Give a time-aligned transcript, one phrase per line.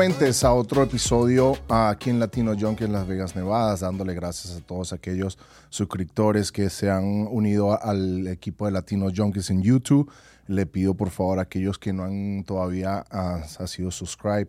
[0.00, 4.60] Nuevamente a otro episodio aquí en Latino Junkie en Las Vegas, Nevada, dándole gracias a
[4.62, 5.38] todos aquellos
[5.68, 10.10] suscriptores que se han unido al equipo de Latino Junkies en YouTube.
[10.46, 14.48] Le pido por favor a aquellos que no han todavía ah, ha sido subscribe,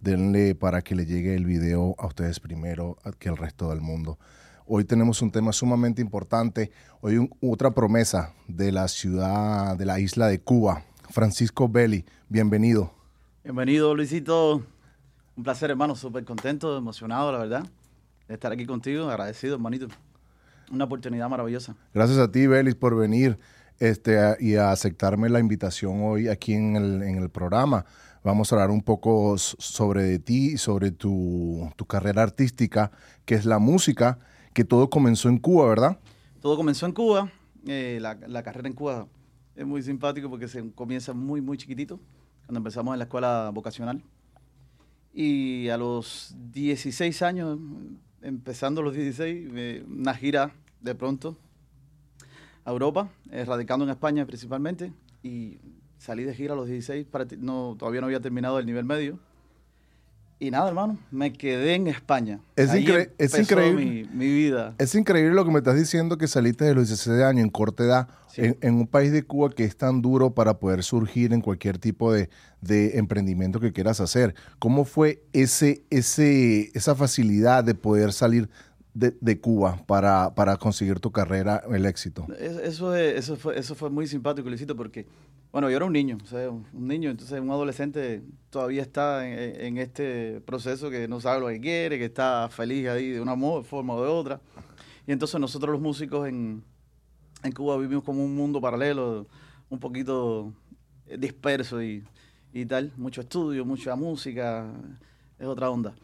[0.00, 4.18] denle para que le llegue el video a ustedes primero que el resto del mundo.
[4.66, 6.72] Hoy tenemos un tema sumamente importante.
[7.00, 10.82] Hoy un- otra promesa de la ciudad, de la isla de Cuba.
[11.08, 12.92] Francisco Belli, bienvenido.
[13.42, 14.62] Bienvenido, Luisito.
[15.40, 15.96] Un placer, hermano.
[15.96, 17.66] Súper contento, emocionado, la verdad,
[18.28, 19.08] de estar aquí contigo.
[19.08, 19.86] Agradecido, hermanito.
[20.70, 21.74] Una oportunidad maravillosa.
[21.94, 23.38] Gracias a ti, Belis, por venir
[23.78, 27.86] este, a- y a aceptarme la invitación hoy aquí en el, en el programa.
[28.22, 32.90] Vamos a hablar un poco sobre de ti y sobre tu, tu carrera artística,
[33.24, 34.18] que es la música,
[34.52, 35.98] que todo comenzó en Cuba, ¿verdad?
[36.42, 37.32] Todo comenzó en Cuba.
[37.66, 39.06] eh, la, la carrera en Cuba
[39.56, 41.98] es muy simpático porque se comienza muy, muy chiquitito,
[42.44, 44.02] cuando empezamos en la escuela vocacional.
[45.12, 47.58] Y a los 16 años,
[48.22, 51.36] empezando los 16, eh, una gira de pronto
[52.64, 54.92] a Europa, eh, radicando en España principalmente.
[55.22, 55.58] Y
[55.98, 59.18] salí de gira a los 16, para no, todavía no había terminado el nivel medio.
[60.42, 62.40] Y nada, hermano, me quedé en España.
[62.56, 63.84] Es incre- es increíble.
[63.84, 64.74] Mi, mi vida.
[64.78, 67.84] Es increíble lo que me estás diciendo que saliste de los 16 años en corta
[67.84, 68.42] edad, Sí.
[68.42, 71.78] en, en un país de Cuba que es tan duro para poder surgir en cualquier
[71.78, 72.30] tipo de,
[72.62, 74.34] de emprendimiento que quieras hacer.
[74.58, 78.48] ¿Cómo fue ese, ese, esa facilidad de poder salir
[78.94, 82.26] de, de Cuba para, para conseguir tu carrera, el éxito?
[82.38, 85.06] Es- Eso, es- eso, fue, eso fue muy simpático, Luisito, porque,
[85.52, 86.36] bueno, yo era un niño, o
[86.72, 91.48] un niño, entonces un adolescente todavía está en, en este proceso que no sabe lo
[91.48, 94.40] que quiere, que está feliz ahí de una forma o de otra.
[95.06, 96.62] Y entonces nosotros los músicos en,
[97.42, 99.26] en Cuba vivimos como un mundo paralelo,
[99.68, 100.52] un poquito
[101.06, 102.04] eh, disperso y,
[102.52, 104.66] y tal, mucho estudio, mucha música,
[105.38, 105.94] es otra onda.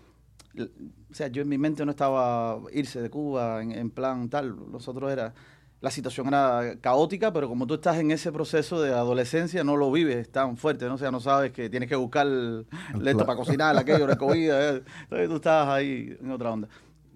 [1.10, 4.54] O sea, yo en mi mente no estaba irse de Cuba en, en plan tal,
[4.70, 5.34] nosotros era,
[5.80, 9.90] la situación era caótica, pero como tú estás en ese proceso de adolescencia, no lo
[9.92, 10.94] vives tan fuerte, ¿no?
[10.94, 14.16] O sea, no sabes que tienes que buscar el- El esto para cocinar, aquello, la
[14.16, 14.82] comida, eh.
[15.02, 16.68] entonces tú estabas ahí en otra onda.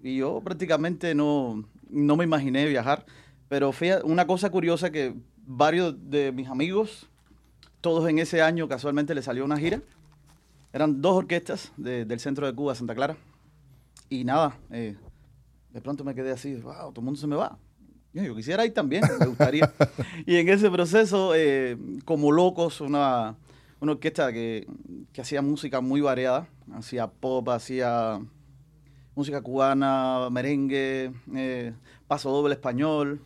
[0.03, 3.05] Y yo prácticamente no, no me imaginé viajar,
[3.49, 5.13] pero fíjate, una cosa curiosa que
[5.45, 7.07] varios de mis amigos,
[7.81, 9.81] todos en ese año casualmente les salió una gira,
[10.73, 13.17] eran dos orquestas de- del centro de Cuba, Santa Clara,
[14.11, 14.97] y nada, eh,
[15.71, 17.57] de pronto me quedé así, wow, todo el mundo se me va.
[18.13, 19.71] Yo, quisiera ir también, me gustaría.
[20.25, 23.37] y en ese proceso, eh, como locos, una,
[23.79, 24.67] una orquesta que,
[25.13, 28.19] que hacía música muy variada, hacía pop, hacía
[29.15, 31.73] música cubana, merengue, eh,
[32.09, 33.21] paso doble español,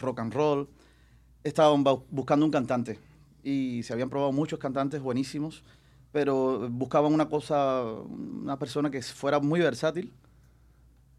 [0.00, 0.68] rock and roll.
[1.42, 3.00] Estaban bu- buscando un cantante
[3.42, 5.64] y se habían probado muchos cantantes buenísimos,
[6.12, 10.12] pero buscaban una cosa, una persona que fuera muy versátil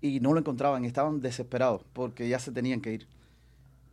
[0.02, 3.08] y no lo encontraban estaban desesperados porque ya se tenían que ir.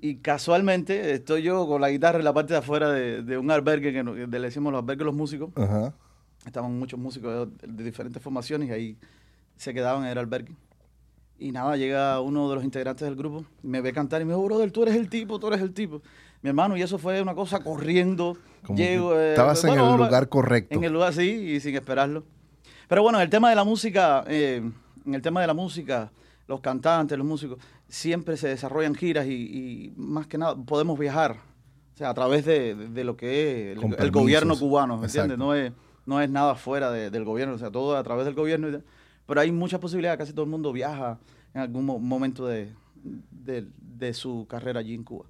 [0.01, 3.51] Y casualmente estoy yo con la guitarra en la parte de afuera de, de un
[3.51, 5.51] albergue que, le decimos los albergues los músicos.
[5.57, 5.93] Ajá.
[6.47, 8.99] Estaban muchos músicos de, de diferentes formaciones y ahí
[9.57, 10.55] se quedaban en el albergue.
[11.39, 14.45] Y nada, llega uno de los integrantes del grupo, me ve cantar y me dijo,
[14.45, 16.03] brother, tú eres el tipo, tú eres el tipo.
[16.43, 18.37] Mi hermano, y eso fue una cosa corriendo.
[18.65, 20.75] Como Llego, eh, estabas en el lugar correcto.
[20.75, 22.25] En el lugar, sí, y sin esperarlo.
[22.89, 24.63] Pero bueno, en el tema de la música, eh,
[25.07, 26.11] en el tema de la música,
[26.47, 31.37] los cantantes, los músicos, siempre se desarrollan giras y, y más que nada podemos viajar.
[31.95, 35.33] O sea, a través de, de- de lo que es el, gobierno cubano, ¿me Exacto.
[35.35, 35.39] ¿entiendes?
[35.39, 35.73] No es,
[36.07, 38.69] no es nada fuera de- del gobierno, o sea, todo a través del gobierno.
[38.69, 38.79] y.
[39.27, 41.19] Pero hay muchas posibilidades, casi todo el mundo viaja
[41.55, 42.73] en algún mo- momento de,
[43.31, 45.27] de- de su carrera allí en Cuba.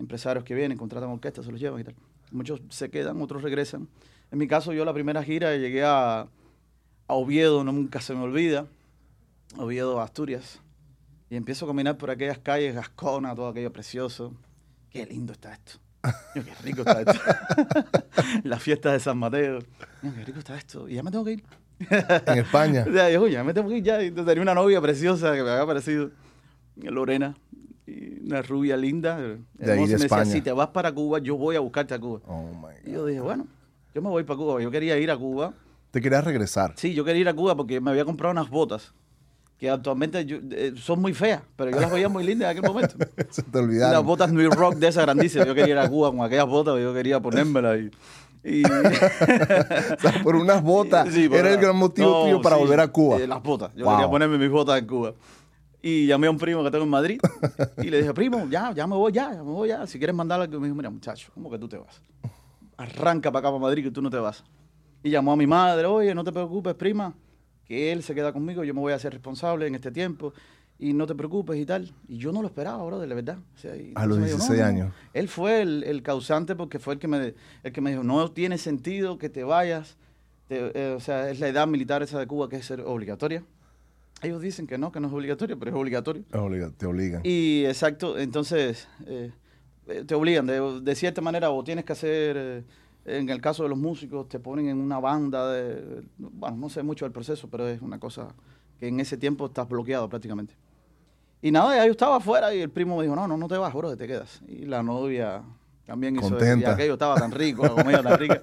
[0.00, 1.94] Empresarios que vienen, contratan orquestas, se los llevan y tal.
[2.32, 3.88] Muchos se quedan, otros regresan.
[4.32, 8.22] En mi caso, yo la primera gira llegué a, a Oviedo, no, nunca se me
[8.22, 8.66] olvida,
[9.56, 10.60] Oviedo, Asturias,
[11.28, 14.32] y empiezo a caminar por aquellas calles, Gascona, todo aquello precioso.
[14.90, 15.78] Qué lindo está esto.
[16.34, 17.20] Yo, qué rico está esto.
[18.44, 19.60] Las fiestas de San Mateo.
[20.02, 20.88] Yo, qué rico está esto.
[20.88, 21.44] Y ya me tengo que ir.
[21.88, 22.84] En España.
[22.88, 24.00] O sea, yo, ya me tengo que ir ya.
[24.00, 26.10] Entonces tenía una novia preciosa que me había parecido,
[26.76, 27.36] Lorena,
[28.24, 29.16] una rubia linda.
[29.18, 31.98] De ahí de me decía, si te vas para Cuba, yo voy a buscarte a
[31.98, 32.20] Cuba.
[32.26, 33.46] Oh my Y yo dije, bueno,
[33.94, 34.60] yo me voy para Cuba.
[34.62, 35.52] Yo quería ir a Cuba.
[35.90, 36.74] Te querías regresar.
[36.76, 38.92] Sí, yo quería ir a Cuba porque me había comprado unas botas
[39.58, 42.70] que actualmente yo- eh, son muy feas, pero yo las veía muy lindas en aquel
[42.70, 42.94] momento.
[43.30, 44.06] Se te olvidaron.
[44.06, 45.46] botas New Rock de esas grandísimas.
[45.46, 47.90] Yo quería ir a Cuba con aquellas botas, yo quería ponérmelas y...
[48.60, 51.08] y- O sea, por unas botas.
[51.12, 53.18] Sí, por Era el gran motivo No, tuyo para sí, volver a Cuba.
[53.18, 53.70] eh, las botas.
[53.74, 53.94] Yo Wow.
[53.96, 55.12] quería ponerme mis botas en Cuba.
[55.82, 57.20] Y llamé a un primo que tengo en Madrid
[57.78, 59.86] y le dije, primo, ya, ya me voy, ya, ya me voy, ya.
[59.86, 62.02] Si quieres mandar algo, me dijo, mira, muchacho, ¿cómo que tú te vas?
[62.76, 64.44] Arranca para acá, para Madrid, que tú no te vas.
[65.02, 67.14] Y llamó a mi madre, oye, no te preocupes, prima,
[67.64, 70.32] que él se queda conmigo, yo me voy a hacer responsable en este tiempo
[70.78, 71.90] y no te preocupes y tal.
[72.08, 73.38] Y yo no lo esperaba, bro, de la verdad.
[73.54, 74.94] O sea, A los entonces me dijo, 16 "No, no, años.
[75.14, 78.30] Él fue el, el causante porque fue el que, me, el que me dijo, no
[78.30, 79.96] tiene sentido que te vayas.
[80.48, 83.42] te- eh, o sea, es la edad militar esa de Cuba que es ser obligatoria.
[84.22, 86.24] Ellos dicen que no, que no es obligatorio, pero es obligatorio.
[86.32, 87.22] Obliga- Te obligan.
[87.24, 89.32] Y exacto, entonces eh,
[90.06, 92.64] te obligan de, de cierta manera o tienes que hacer, eh,
[93.06, 96.82] en el caso de los músicos, te ponen en una banda de, bueno, no sé
[96.82, 98.28] mucho del proceso, pero es una cosa
[98.78, 100.54] que en ese tiempo estás bloqueado prácticamente.
[101.42, 103.72] Y nada, yo estaba afuera y el primo me dijo, no, no, no te vas,
[103.72, 104.42] bro, te quedas.
[104.46, 105.42] Y la novia
[105.90, 106.70] también hizo eso, Contenta.
[106.70, 108.42] y aquello estaba tan rico, la comida tan rica.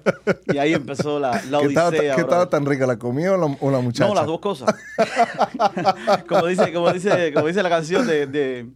[0.52, 2.14] Y ahí empezó la, la ¿Qué estaba, odisea.
[2.14, 2.30] qué bro.
[2.30, 4.06] estaba tan rica, la comida o la, o la muchacha?
[4.06, 4.68] No, las dos cosas.
[6.28, 8.68] como, dice, como, dice, como dice la canción de, de,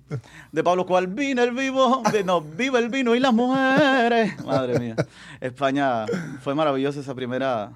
[0.52, 4.42] de Pablo Cual, vino el vivo, de, no, viva el vino y las mujeres.
[4.42, 4.96] Madre mía.
[5.38, 6.06] España
[6.40, 7.72] fue maravillosa esa primera,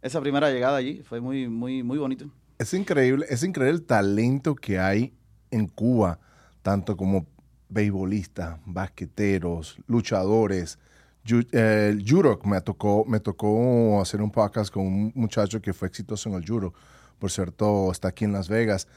[0.00, 1.02] esa primera llegada allí.
[1.02, 2.24] Fue muy, muy, muy bonito.
[2.58, 5.12] Es increíble, es increíble el talento que hay
[5.50, 6.20] en Cuba,
[6.62, 7.26] tanto como
[7.72, 10.78] beisbolistas, basqueteros, luchadores.
[11.24, 12.04] Yu- eh, el
[12.44, 16.46] me tocó, me tocó hacer un podcast con un muchacho que fue exitoso en el
[16.46, 16.74] judo.
[17.18, 18.88] Por cierto, está aquí en Las Vegas.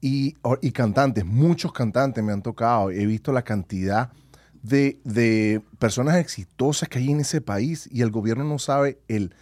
[0.00, 2.90] Y, y cantantes, muchos cantantes me han tocado.
[2.90, 4.10] He visto la cantidad
[4.62, 9.32] de, de personas exitosas que hay en ese país y el gobierno no sabe el,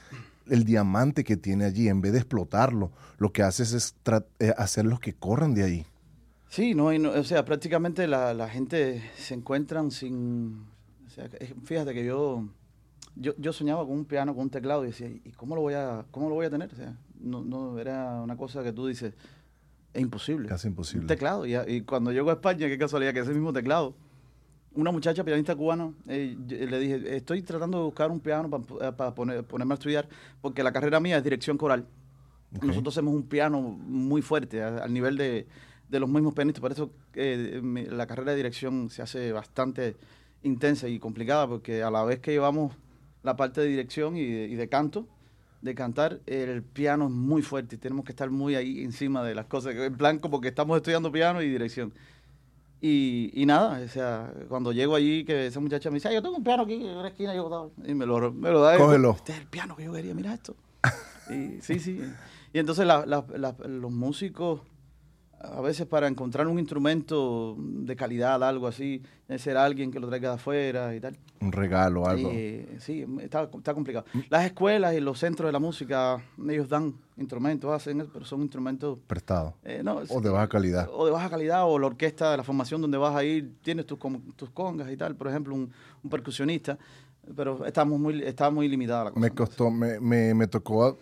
[0.49, 1.89] el diamante que tiene allí.
[1.89, 5.87] En vez de explotarlo, lo que haces es tra- eh, hacerlos que corran de allí.
[6.57, 10.65] Sí, no, y no- o sea, prácticamente la, la gente se encuentran sin...
[11.07, 11.29] O sea,
[11.65, 12.49] fíjate que yo,
[13.15, 15.75] yo, yo soñaba con un piano, con un teclado y decía, ¿y cómo lo voy
[15.75, 16.73] a, cómo lo voy a tener?
[16.73, 19.13] O sea, no, no, era una cosa que tú dices,
[19.93, 20.49] es imposible.
[20.49, 21.03] Casi imposible.
[21.03, 21.45] Un teclado.
[21.45, 23.95] Y, y cuando llego a España, qué casualidad que ese mismo teclado.
[24.73, 28.49] Una muchacha pianista cubana, eh, le dije, estoy tratando de buscar un piano
[28.97, 30.09] para poner, ponerme a estudiar,
[30.41, 31.87] porque la carrera mía es dirección coral.
[32.63, 35.47] Nosotros hacemos un piano muy fuerte, a- al nivel de,
[35.89, 36.61] de los mismos pianistas.
[36.61, 37.61] Por eso eh,
[37.91, 39.97] la carrera de dirección se hace bastante
[40.43, 42.75] intensa y complicada, porque a la vez que llevamos
[43.23, 45.07] la parte de dirección y de, y de canto,
[45.63, 49.35] de cantar, el piano es muy fuerte y tenemos que estar muy ahí encima de
[49.35, 51.93] las cosas, en plan como que estamos estudiando piano y dirección.
[52.81, 56.23] Y, y nada, o sea, cuando llego allí, que esa muchacha me dice, "Ay, yo
[56.23, 58.77] tengo un piano aquí en una esquina, yo, y me lo, me lo da.
[58.77, 59.13] Cógelo.
[59.13, 60.55] Este es el piano que yo quería, mira esto.
[61.31, 62.01] y, sí, sí.
[62.53, 64.61] Y entonces la- la- la- los músicos,
[65.39, 70.09] a veces para encontrar un instrumento de calidad, algo así, debe ser alguien que lo
[70.09, 71.17] traiga de afuera y tal.
[71.41, 72.31] Un regalo, algo.
[72.79, 74.07] Sí, está, está complicado.
[74.31, 78.99] Las escuelas y los centros de la música, ellos dan instrumentos, hacen, pero son instrumentos...
[79.07, 79.55] prestado.
[79.63, 80.89] eh, no, O de baja calidad.
[80.93, 83.87] O de baja calidad, o la orquesta de la formación donde vas a ir, tienes
[83.87, 83.99] tus,
[84.37, 85.71] tus congas y tal, por ejemplo, un,
[86.03, 86.79] un percusionista,
[87.37, 89.21] pero estamos muy, está muy limitada la cosa.
[89.21, 90.99] Me costó, me, me, me tocó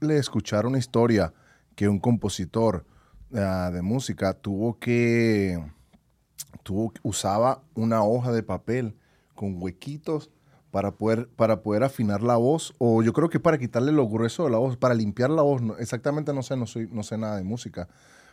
[0.00, 1.32] le escuchar una historia
[1.74, 2.84] que un compositor
[3.34, 5.62] ah, de música tuvo que,
[6.62, 8.94] tuvo, usaba una hoja de papel
[9.34, 10.30] con huequitos
[10.70, 14.44] para poder, para poder afinar la voz, o yo creo que para quitarle lo grueso
[14.44, 17.16] de la voz, para limpiar la voz, no- exactamente no sé, no, soy, no sé
[17.16, 17.88] nada de música,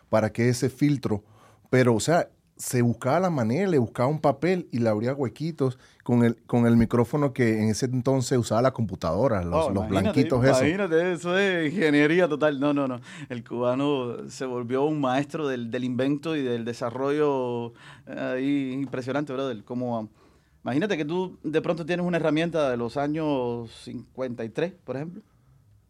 [0.09, 1.23] para que ese filtro,
[1.69, 5.77] pero o sea, se buscaba la manera, le buscaba un papel y le abría huequitos
[6.03, 9.89] con el, con el micrófono que en ese entonces usaba la computadora, los, Oh, los
[9.89, 10.61] blanquitos esos.
[10.61, 12.59] Imagínate, eso es ingeniería total.
[12.59, 13.01] No, no, no.
[13.27, 17.73] El cubano se volvió un maestro del, del invento y del desarrollo
[18.07, 19.63] eh, ahí impresionante, brother.
[19.65, 20.09] Como,
[20.63, 25.21] imagínate que tú de pronto tienes una herramienta de los años 53, por ejemplo,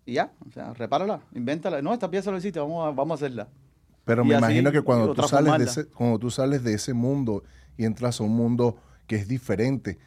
[0.04, 1.82] y ya, o sea, repárala, invéntala.
[1.84, 3.50] No, esta pieza lo hiciste, vamos a, vamos a hacerla.
[4.06, 7.44] Pero me imagino que cuando tú, sales de ese, cuando tú sales de ese mundo
[7.76, 9.98] y entras a un mundo que es diferente,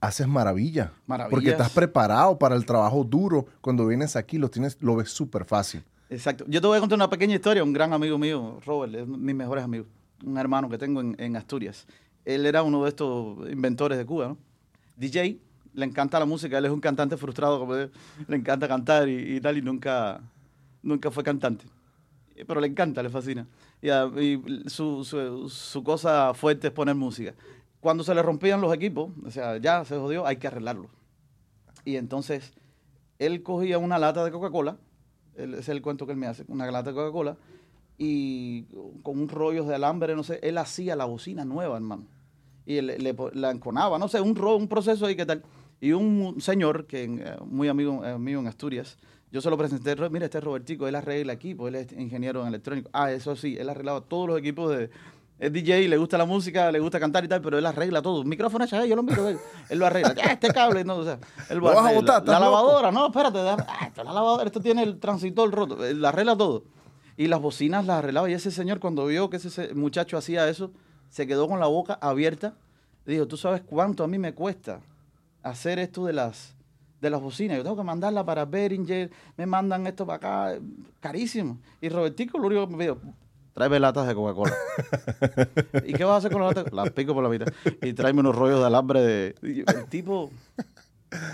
[0.00, 0.92] haces maravilla.
[1.06, 1.30] Maravillas.
[1.30, 3.46] Porque estás preparado para el trabajo duro.
[3.60, 5.82] Cuando vienes aquí lo tienes, lo ves súper fácil.
[6.08, 6.44] Exacto.
[6.48, 7.64] Yo te voy a contar una pequeña historia.
[7.64, 9.88] Un gran amigo mío, Robert, es mis mejores amigos.
[10.24, 11.86] Un hermano que tengo en, en Asturias.
[12.24, 14.38] Él era uno de estos inventores de Cuba, ¿no?
[14.96, 15.38] DJ,
[15.74, 16.58] le encanta la música.
[16.58, 17.90] Él es un cantante frustrado, como le
[18.36, 20.20] encanta cantar y, y tal, y nunca,
[20.82, 21.66] nunca fue cantante.
[22.46, 23.46] Pero le encanta, le fascina.
[23.82, 27.34] Y, su, su, su cosa fuerte es poner música.
[27.80, 30.88] Cuando se le rompían los equipos, o sea, ya se jodió, hay que arreglarlo.
[31.84, 32.52] Y entonces
[33.18, 34.76] él cogía una lata de Coca-Cola,
[35.36, 37.36] es el cuento que él me hace, una lata de Coca-Cola,
[37.98, 38.64] y
[39.02, 42.04] con un rollo de alambre, no sé, él hacía la bocina nueva, hermano.
[42.66, 45.42] Y le, po- la enconaba, no sé, un, ro- un proceso ahí, ¿qué tal?
[45.80, 48.98] Y un señor, que eh, muy amigo eh, mío en Asturias,
[49.32, 52.42] yo se lo presenté, "Ro- mira, este es Robertico, él arregla equipos, él es ingeniero
[52.42, 52.88] en electrónico.
[52.92, 54.90] Ah, eso sí, él arreglaba todos los equipos de,
[55.38, 58.20] es DJ, le gusta la música, le gusta cantar y tal, pero él arregla todo.
[58.22, 60.14] Un micrófono hecho, yo lo miro, él, él lo arregla.
[60.24, 61.18] Ah, este cable, no, o sea,
[61.50, 62.18] él ¿Lo vas a botar?
[62.20, 63.56] ¿Estás La lavadora, no, espérate, ah,
[63.86, 66.64] esto es la lavadora, esto tiene el transitor roto, él arregla todo.
[67.18, 68.28] Y las bocinas las arreglaba.
[68.30, 70.70] Y ese señor, cuando vio que ese se- muchacho hacía eso,
[71.08, 72.54] se quedó con la boca abierta.
[73.06, 74.80] Dijo, ¿tú sabes cuánto a mí me cuesta
[75.42, 76.55] hacer esto de las,
[77.00, 77.56] de las bocinas?
[77.56, 80.16] Yo tengo que mandarla para Behringer, me mandan esto para
[80.50, 80.60] acá,
[81.00, 81.58] carísimo.
[81.80, 82.98] Y Robertico lo único que me dijo,
[83.52, 84.54] tráeme latas de Coca-Cola.
[85.86, 86.72] ¿Y qué vas a hacer con las latas?
[86.72, 87.46] Las pico por la mitad.
[87.82, 89.34] Y tráeme unos rollos de alambre de...
[89.42, 90.30] el tipo...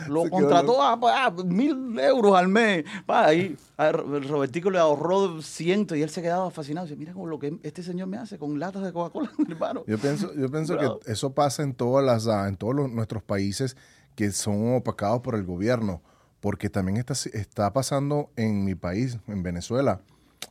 [0.07, 2.85] Lo Se contrató a, a mil euros al mes.
[3.07, 6.87] Pa, ahí, el Robertico le ahorró cientos y él se quedaba fascinado.
[6.87, 9.83] Dice, mira con lo que este señor me hace con latas de Coca-Cola, hermano.
[9.87, 13.23] Yo pienso, yo pienso que eso pasa en todas las, ah, en todos los- nuestros
[13.23, 13.77] países
[14.15, 16.03] que son opacados por el gobierno,
[16.41, 20.01] porque también está, está pasando en mi país, en Venezuela.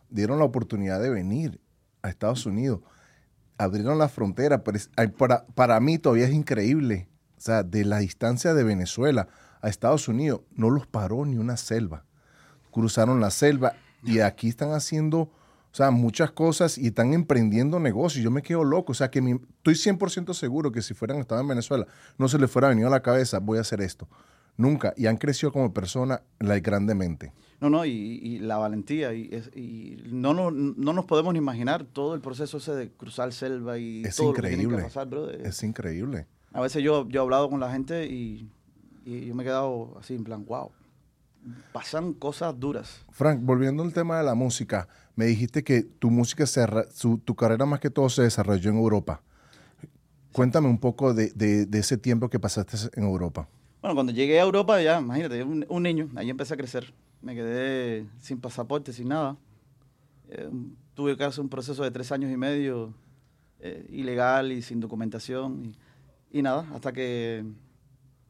[0.09, 1.59] Dieron la oportunidad de venir
[2.01, 2.81] a Estados Unidos,
[3.57, 4.79] abrieron la frontera, pero
[5.17, 7.07] para, para mí todavía es increíble.
[7.37, 9.27] O sea, de la distancia de Venezuela
[9.61, 12.05] a Estados Unidos, no los paró ni una selva
[12.71, 15.29] cruzaron la selva y aquí están haciendo,
[15.71, 18.23] o sea, muchas cosas y están emprendiendo negocios.
[18.23, 21.39] Yo me quedo loco, o sea, que mi- estoy 100% seguro que si fueran estado
[21.41, 21.87] en Venezuela,
[22.17, 24.07] no se les fuera venido a la cabeza, voy a hacer esto.
[24.57, 24.93] Nunca.
[24.97, 27.31] Y han crecido como persona like, grandemente.
[27.61, 29.13] No, no, y, y la valentía.
[29.13, 33.77] Y, no, no, no nos podemos ni imaginar todo el proceso ese de cruzar selva
[33.77, 34.83] y Es todo lo que que increíble.
[34.83, 35.29] pasar, bro.
[35.29, 36.27] Es increíble.
[36.53, 38.49] A veces yo, yo he hablado con la gente y,
[39.05, 40.71] y yo me he quedado así en plan, wow.
[41.73, 43.03] Pasan cosas duras.
[43.11, 47.35] Frank, volviendo al tema de la música, me dijiste que tu música, se, su- tu
[47.35, 49.21] carrera más que todo se desarrolló en Europa.
[50.31, 53.47] Cuéntame un poco de, de- de ese tiempo que pasaste en Europa.
[53.81, 56.93] Bueno, cuando llegué a Europa, ya, imagínate, un, un niño, ahí empecé a crecer.
[57.21, 59.37] Me quedé sin pasaporte, sin nada.
[60.29, 60.49] Eh,
[60.93, 62.93] tuve hacer un proceso de tres años y medio
[63.59, 65.75] eh, ilegal y sin documentación.
[66.31, 67.43] Y, y nada, hasta que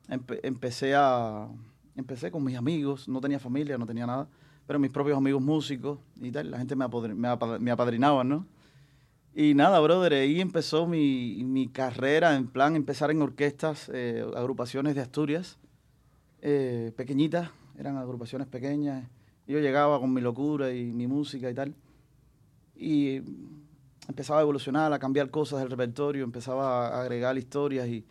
[0.10, 1.48] empe- empecé a...
[1.94, 4.26] Empecé con mis amigos, no tenía familia, no tenía nada,
[4.72, 8.24] pero mis propios amigos músicos y tal, la gente me, apodri- me, apa- me apadrinaba,
[8.24, 8.48] ¿no?
[9.36, 14.96] Y nada, brother, ahí empezó mi, mi carrera, en plan, empezar en orquestas, eh, agrupaciones
[14.96, 15.58] de Asturias,
[16.42, 19.10] eh, pequeñitas, eran agrupaciones pequeñas.
[19.46, 21.76] Yo llegaba con mi locura y mi música y tal.
[22.74, 23.22] Y
[24.08, 28.06] empezaba a evolucionar, a cambiar cosas del repertorio, empezaba a agregar historias y,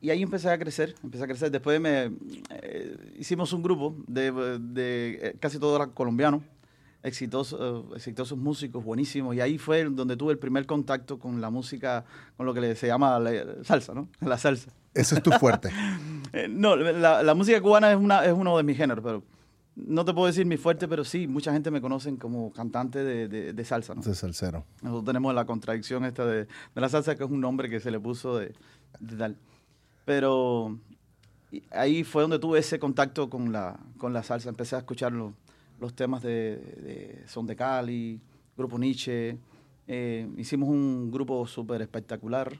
[0.00, 1.50] y ahí empecé a crecer, empecé a crecer.
[1.50, 2.12] Después me
[2.50, 6.42] eh, hicimos un grupo de, de eh, casi todos eran colombianos,
[7.02, 7.58] exitosos,
[7.92, 9.34] eh, exitosos músicos, buenísimos.
[9.34, 12.04] Y ahí fue donde tuve el primer contacto con la música,
[12.36, 14.08] con lo que se llama la salsa, ¿no?
[14.20, 14.70] La salsa.
[14.94, 15.70] Ese es tu fuerte.
[16.34, 19.22] Eh, no, la, la música cubana es, una, es uno de mis géneros, pero
[19.76, 23.28] no te puedo decir mi fuerte, pero sí, mucha gente me conocen como cantante de,
[23.28, 24.02] de- de salsa, ¿no?
[24.02, 24.66] El cero.
[24.82, 27.90] Nosotros tenemos la contradicción esta de, de la salsa, que es un nombre que se
[27.90, 28.52] le puso de,
[29.00, 29.36] de tal.
[30.08, 30.78] Pero
[31.70, 34.48] ahí fue donde tuve ese contacto con la, con la salsa.
[34.48, 35.34] Empecé a escuchar lo-
[35.78, 38.18] los temas de, de Son de Cali,
[38.56, 39.36] Grupo Nietzsche.
[39.86, 42.58] Eh, hicimos un grupo súper espectacular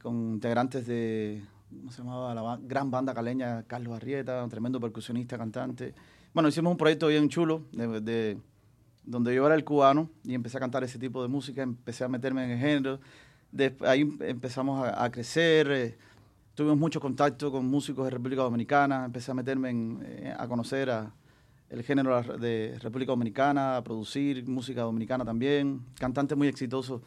[0.00, 1.42] con integrantes de,
[1.76, 2.34] ¿cómo se llamaba?
[2.36, 5.92] La gran banda caleña, Carlos Arrieta, un tremendo percusionista, cantante.
[6.32, 8.38] Bueno, hicimos un proyecto bien chulo de, de-
[9.04, 12.08] donde yo era el cubano y empecé a cantar ese tipo de música, empecé a
[12.08, 13.00] meterme en el género.
[13.84, 15.98] Ahí empezamos a, a crecer, eh,
[16.60, 20.90] tuvimos mucho contacto con músicos de República Dominicana, empecé a meterme en, eh, a conocer
[20.90, 21.10] a
[21.70, 27.00] el género de República Dominicana, a producir música dominicana también, cantantes muy exitosos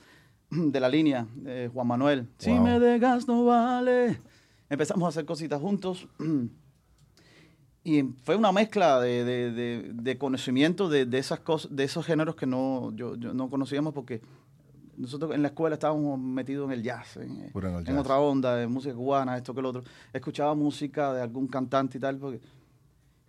[0.49, 2.29] de la línea, eh, Juan Manuel.
[2.39, 2.63] Si Wow.
[2.63, 4.19] me dejas no vale.
[4.71, 6.07] Empezamos a hacer cositas juntos.
[7.85, 12.05] Y fue una mezcla de, de- de- de conocimiento de, de esas cosas, de esos
[12.05, 14.21] géneros que no, yo, yo no conocíamos porque
[14.97, 17.97] nosotros en la escuela estábamos metidos en el jazz, en, Puro en el jazz.
[17.97, 19.83] otra onda, en música cubana, esto que lo otro.
[20.13, 22.17] Escuchaba música de algún cantante y tal.
[22.17, 22.41] porque-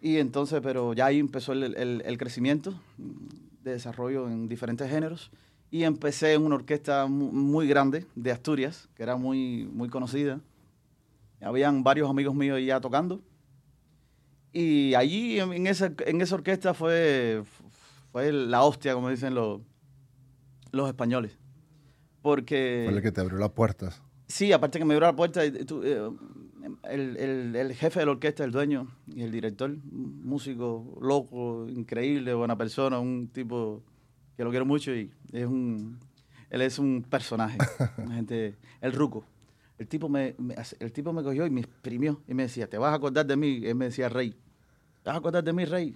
[0.01, 5.31] y entonces, pero ya ahí empezó el, el- el crecimiento de desarrollo en diferentes géneros.
[5.71, 10.41] Y empecé en una orquesta mu- muy grande de Asturias, que era muy, muy conocida.
[11.41, 13.21] Habían varios amigos míos ya tocando.
[14.53, 17.43] Y allí en, en esa, en esa orquesta fue,
[18.13, 19.61] fue la hostia, como dicen los,
[20.71, 21.37] los españoles.
[22.25, 22.85] Porque...
[22.87, 24.01] Fue el que te abrió las puertas.
[24.29, 26.11] Sí, aparte que me abrió la puerta, tú, eh,
[26.91, 32.33] el, el- el jefe de la orquesta, el dueño y el director, músico loco, increíble,
[32.33, 33.83] buena persona, un tipo
[34.39, 35.99] que lo quiero mucho y es un,
[36.49, 37.59] él es un personaje,
[38.09, 39.27] gente, el ruco.
[39.77, 40.35] El tipo me,
[40.81, 43.37] el tipo me cogió y me exprimió y me decía, te vas a acordar de
[43.37, 45.95] mí, él me decía, rey, te vas a acordar de mí, rey,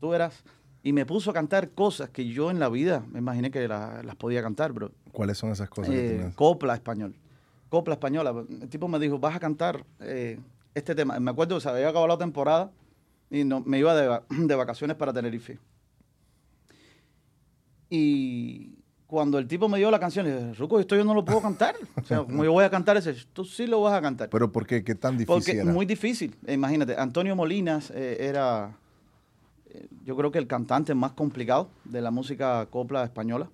[0.00, 0.42] tú verás.
[0.82, 4.02] Y me puso a cantar cosas que yo en la vida me imaginé que la-
[4.02, 4.92] las podía cantar, bro.
[5.12, 5.94] ¿Cuáles son esas cosas?
[5.94, 6.34] que Eh, tienes?
[6.34, 7.14] copla español.
[7.68, 8.34] Copla española.
[8.62, 10.38] El tipo me dijo, vas a cantar eh,
[10.74, 11.18] este tema.
[11.20, 12.70] Me acuerdo que se había acabado la temporada
[13.30, 15.58] y no, me iba de, va- de vacaciones para Tenerife.
[17.88, 18.74] Y
[19.06, 21.40] cuando el tipo me dio la canción, le dije, Ruco, esto yo no lo puedo
[21.42, 21.74] cantar.
[22.00, 24.28] O sea, como yo voy a cantar ese, tú sí lo vas a cantar.
[24.30, 24.84] ¿Pero por qué?
[24.84, 25.72] ¿Qué tan difícil Porque era?
[25.72, 26.36] muy difícil.
[26.46, 28.76] Eh, Imagínate, Antonio Molinas eh, era,
[29.72, 33.48] eh, yo creo que el cantante más complicado de la música copla española,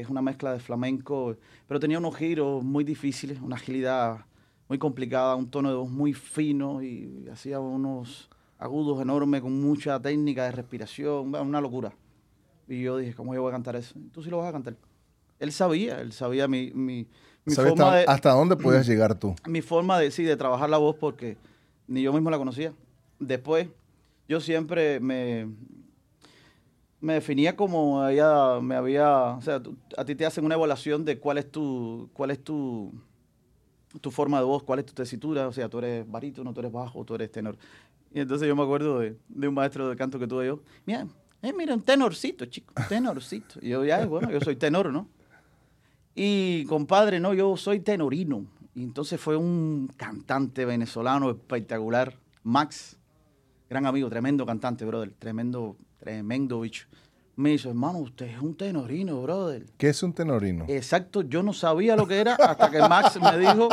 [0.00, 1.36] que es una mezcla de flamenco,
[1.68, 4.24] pero tenía unos giros muy difíciles, una agilidad
[4.66, 10.00] muy complicada, un tono de voz muy fino y hacía unos agudos enormes con mucha
[10.00, 11.92] técnica de respiración, una locura.
[12.66, 13.94] Y yo dije, ¿cómo yo voy a cantar eso?
[14.10, 14.74] Tú sí lo vas a cantar.
[15.38, 17.06] Él sabía, él sabía mi, mi,
[17.44, 19.34] mi ¿Sabes forma hasta, de hasta dónde puedes llegar tú?
[19.46, 21.36] mi forma de, sí, de trabajar la voz porque
[21.88, 22.72] ni yo mismo la conocía.
[23.18, 23.68] Después,
[24.28, 25.46] yo siempre me,
[27.00, 29.62] me definía como había, me había, o sea,
[29.96, 32.92] a ti te hacen una evaluación de cuál es tu, cuál es tu,
[34.00, 36.72] tu forma de voz, cuál es tu tesitura, o sea, tú eres barítono, tú eres
[36.72, 37.56] bajo, tú eres tenor.
[38.12, 41.06] Y entonces yo me acuerdo de, de un maestro de canto que tuve yo, mira,
[41.42, 43.58] eh, mira, un tenorcito, chico, tenorcito.
[43.62, 45.08] Y yo, ya, bueno, yo soy tenor, ¿no?
[46.14, 48.44] Y compadre, no, yo soy tenorino.
[48.74, 52.96] Y entonces fue un cantante venezolano espectacular, Max,
[53.68, 56.86] gran amigo, tremendo cantante, brother, tremendo, tremendo bicho.
[57.36, 59.64] Me dice, hermano, usted es un tenorino, brother.
[59.78, 60.66] ¿Qué es un tenorino?
[60.68, 63.68] Exacto, yo no sabía lo que era hasta que Max me dijo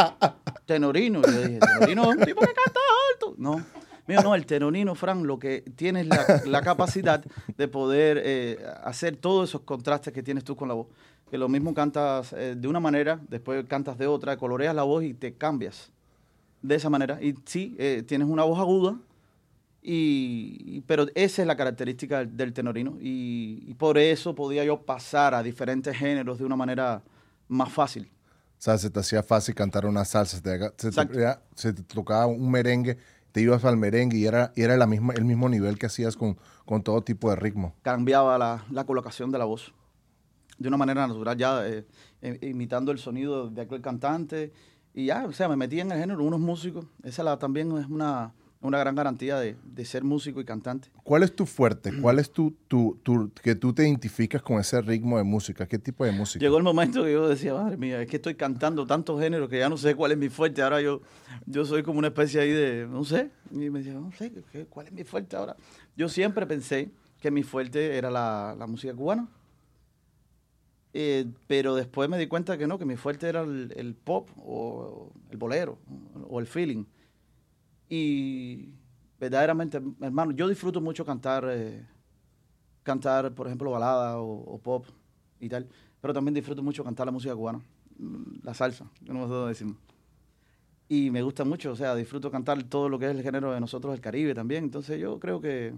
[0.65, 1.19] tenorino.
[1.19, 2.79] Y yo dije, tenorino es un tipo que canta
[3.13, 3.35] alto.
[3.37, 3.61] No,
[4.07, 7.23] mío, no, el tenorino, Fran, lo que tienes la, la capacidad
[7.57, 10.87] de poder eh, hacer todos esos contrastes que tienes tú con la voz.
[11.29, 15.03] Que lo mismo cantas eh, de una manera, después cantas de otra, coloreas la voz
[15.03, 15.91] y te cambias
[16.61, 17.21] de esa manera.
[17.21, 18.97] Y sí, eh, tienes una voz aguda,
[19.89, 24.81] y, pero esa es la característica del, del tenorino y, y por eso podía yo
[24.81, 27.01] pasar a diferentes géneros de una manera
[27.47, 28.11] más fácil.
[28.59, 31.71] O sea, se te hacía fácil cantar una salsa, se te, se te- ya- se
[31.73, 32.97] te tocaba un merengue,
[33.31, 36.17] te ibas al merengue y era, y era la misma, el mismo nivel que hacías
[36.17, 37.73] con, con todo tipo de ritmo.
[37.83, 39.73] Cambiaba la, la colocación de la voz
[40.57, 41.85] de una manera natural, ya eh,
[42.21, 44.51] eh, imitando el sonido de aquel cantante
[44.93, 47.85] y ya, o sea, me metí en el género, unos músicos, esa la, también es
[47.85, 50.89] una, una gran garantía de, de ser músico y cantante.
[51.03, 51.91] ¿Cuál es tu fuerte?
[52.01, 55.67] ¿Cuál es tu, tu, tu- que tú te identificas con ese ritmo de música?
[55.67, 56.43] ¿Qué tipo de música?
[56.43, 59.59] Llegó el momento que yo decía, madre mía, es que estoy cantando tantos géneros que
[59.59, 60.61] ya no sé cuál es mi fuerte.
[60.61, 61.01] Ahora yo,
[61.45, 64.65] yo soy como una especie ahí de, no sé, y me decía, no sé, ¿qué-
[64.65, 65.55] ¿cuál es mi fuerte ahora?
[65.95, 66.89] Yo siempre pensé
[67.21, 69.27] que mi fuerte era la, la música cubana.
[70.93, 74.29] Eh, pero después me di cuenta que no, que mi fuerte era el, el pop
[74.37, 75.77] o el bolero
[76.29, 76.85] o el feeling.
[77.89, 78.69] Y
[79.19, 81.85] verdaderamente, hermano, yo disfruto mucho cantar, eh,
[82.83, 84.85] cantar, por ejemplo, balada o, o pop
[85.39, 85.67] y tal,
[86.01, 87.59] pero también disfruto mucho cantar la música cubana,
[87.97, 89.77] mm, la salsa, yo no sé dónde decimos.
[90.89, 93.59] Y me gusta mucho, o sea, disfruto cantar todo lo que es el género de
[93.59, 94.63] nosotros, el Caribe también.
[94.63, 95.73] Entonces yo creo que,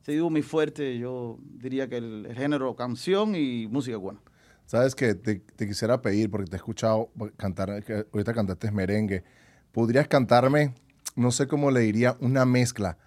[0.00, 4.20] si digo mi fuerte, yo diría que el, el género canción y música cubana.
[4.64, 9.24] Sabes que te, te quisiera pedir, porque te he escuchado cantar, que ahorita cantaste merengue.
[9.72, 10.74] ¿Podrías cantarme,
[11.14, 12.98] no sé cómo le diría, una mezcla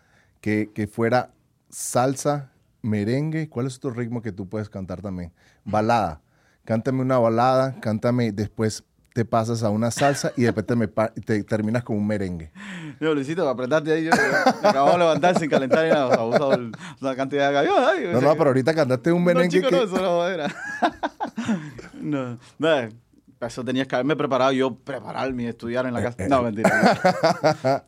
[0.41, 1.31] que, que fuera
[1.69, 3.49] salsa, merengue?
[3.49, 5.33] ¿Cuál es otro ritmo que tú puedes cantar también?
[5.65, 6.21] Balada.
[6.63, 11.11] Cántame una balada, cántame, después te pasas a una salsa y después te, me pa-
[11.13, 12.51] te terminas con un merengue.
[12.99, 14.11] Yo, Luisito, apretarte ahí, yo
[14.61, 16.59] me acabo de levantar sin calentar y nada, o sea,
[17.01, 17.73] una cantidad de gallos.
[17.79, 19.75] ay, No, no, pero ahorita cantaste un merengue no, chico, que...
[19.75, 20.47] no, eso no era.
[21.99, 22.89] no, no, para
[23.41, 26.27] eso tenías que haberme preparado yo, prepararme y estudiar en la casa.
[26.27, 27.83] No, mentira.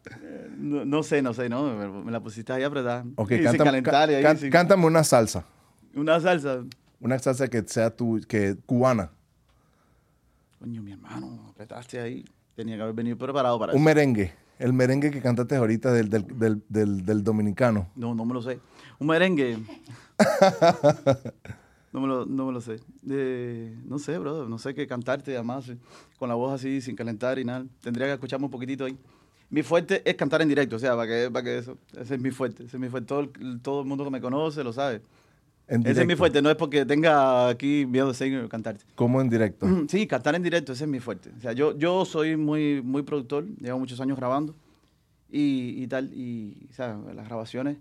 [0.58, 1.64] No, no sé, no sé, no,
[2.04, 3.04] me, la pusiste ahí apretada.
[3.16, 5.44] Ok, y cántame, calentar y ahí can- sin- cántame una salsa.
[5.96, 6.64] Una salsa.
[7.00, 9.12] Una salsa que sea tu, que cubana.
[10.60, 12.26] Coño, mi hermano, apretaste ahí.
[12.56, 13.86] Tenía que haber venido preparado para Un eso.
[13.86, 14.34] merengue.
[14.60, 17.88] El merengue que cantaste ahorita del, del, del, del, del dominicano.
[17.96, 18.60] No, no me lo sé.
[19.00, 19.58] Un merengue.
[21.92, 22.80] no, me lo, no me lo sé.
[23.10, 24.48] Eh, no sé, bro.
[24.48, 25.78] No sé qué cantarte, además, eh,
[26.18, 27.66] con la voz así, sin calentar y nada.
[27.82, 28.98] Tendría que escucharme un poquitito ahí.
[29.50, 31.78] Mi fuerte es cantar en directo, o sea, para que, para que eso.
[32.00, 32.66] Ese es mi fuerte.
[32.66, 33.08] Ese es mi fuerte.
[33.08, 35.02] Todo el, todo el mundo que me conoce lo sabe.
[35.68, 36.42] En Ese es mi fuerte.
[36.42, 38.86] No es porque tenga aquí miedo de seguir cantarte.
[38.96, 39.68] ¿Cómo en directo?
[39.88, 41.32] Sí, cantar en directo, ese es mi fuerte.
[41.38, 44.56] O sea, yo, yo soy muy, muy productor, llevo muchos años grabando
[45.32, 47.78] y, y tal, y o sea, las grabaciones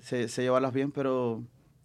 [0.00, 1.42] se, se llevarlas bien, pero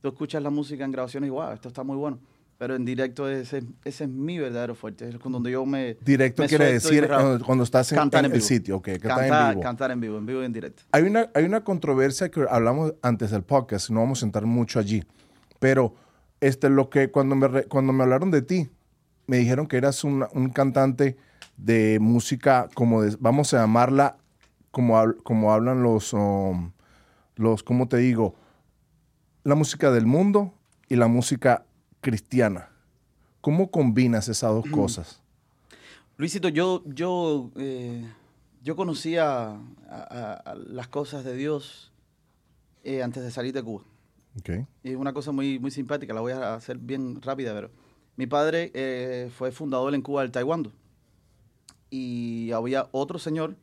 [0.10, 2.20] tú escuchas la música en grabaciones y wow, esto está muy bueno.
[2.58, 5.96] Pero en directo ese, ese es mi verdadero fuerte, es con donde yo me...
[6.04, 9.12] Directo me quiere decir cuando, cuando estás en, en en el sitio, ok, que estás
[9.12, 9.62] en cantar, vivo.
[9.62, 10.82] cantar en vivo, en vivo y en directo.
[10.92, 14.80] Hay una, hay una controversia que hablamos antes del podcast, no vamos a entrar mucho
[14.80, 15.04] allí,
[15.60, 15.94] pero
[16.42, 18.70] este, lo que cuando me, cuando me hablaron de ti,
[19.28, 21.16] me dijeron que eras un, un cantante
[21.58, 24.18] de música, como de- vamos a llamarla,
[24.72, 26.72] como, como hablan los, um,
[27.36, 28.34] los, ¿cómo te digo?
[29.48, 30.54] La música del mundo
[30.90, 31.64] y la música
[32.02, 32.68] cristiana.
[33.40, 35.22] ¿Cómo combinas esas dos cosas?
[36.18, 38.04] Luisito, yo, yo, eh,
[38.62, 39.58] yo conocía a-
[39.90, 41.94] a- a las cosas de Dios
[42.84, 43.84] eh, antes de salir de Cuba.
[44.38, 44.50] Ok.
[44.84, 47.70] Y es una cosa muy, muy simpática, la voy a hacer bien rápida, pero
[48.18, 50.74] mi padre eh, fue fundador en Cuba del taekwondo.
[51.90, 53.56] Y había otro señor,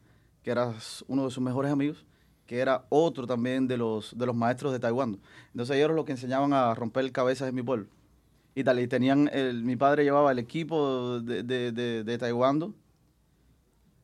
[0.43, 0.73] que era
[1.09, 2.07] uno de sus mejores amigos,
[2.47, 5.19] que era otro también de los, de los maestros de taekwondo.
[5.53, 7.87] Entonces ellos eran los que enseñaban a romper cabezas en mi pueblo.
[8.55, 12.73] Y tal, y tenían, el, mi padre llevaba el equipo de, de, de, de taekwondo,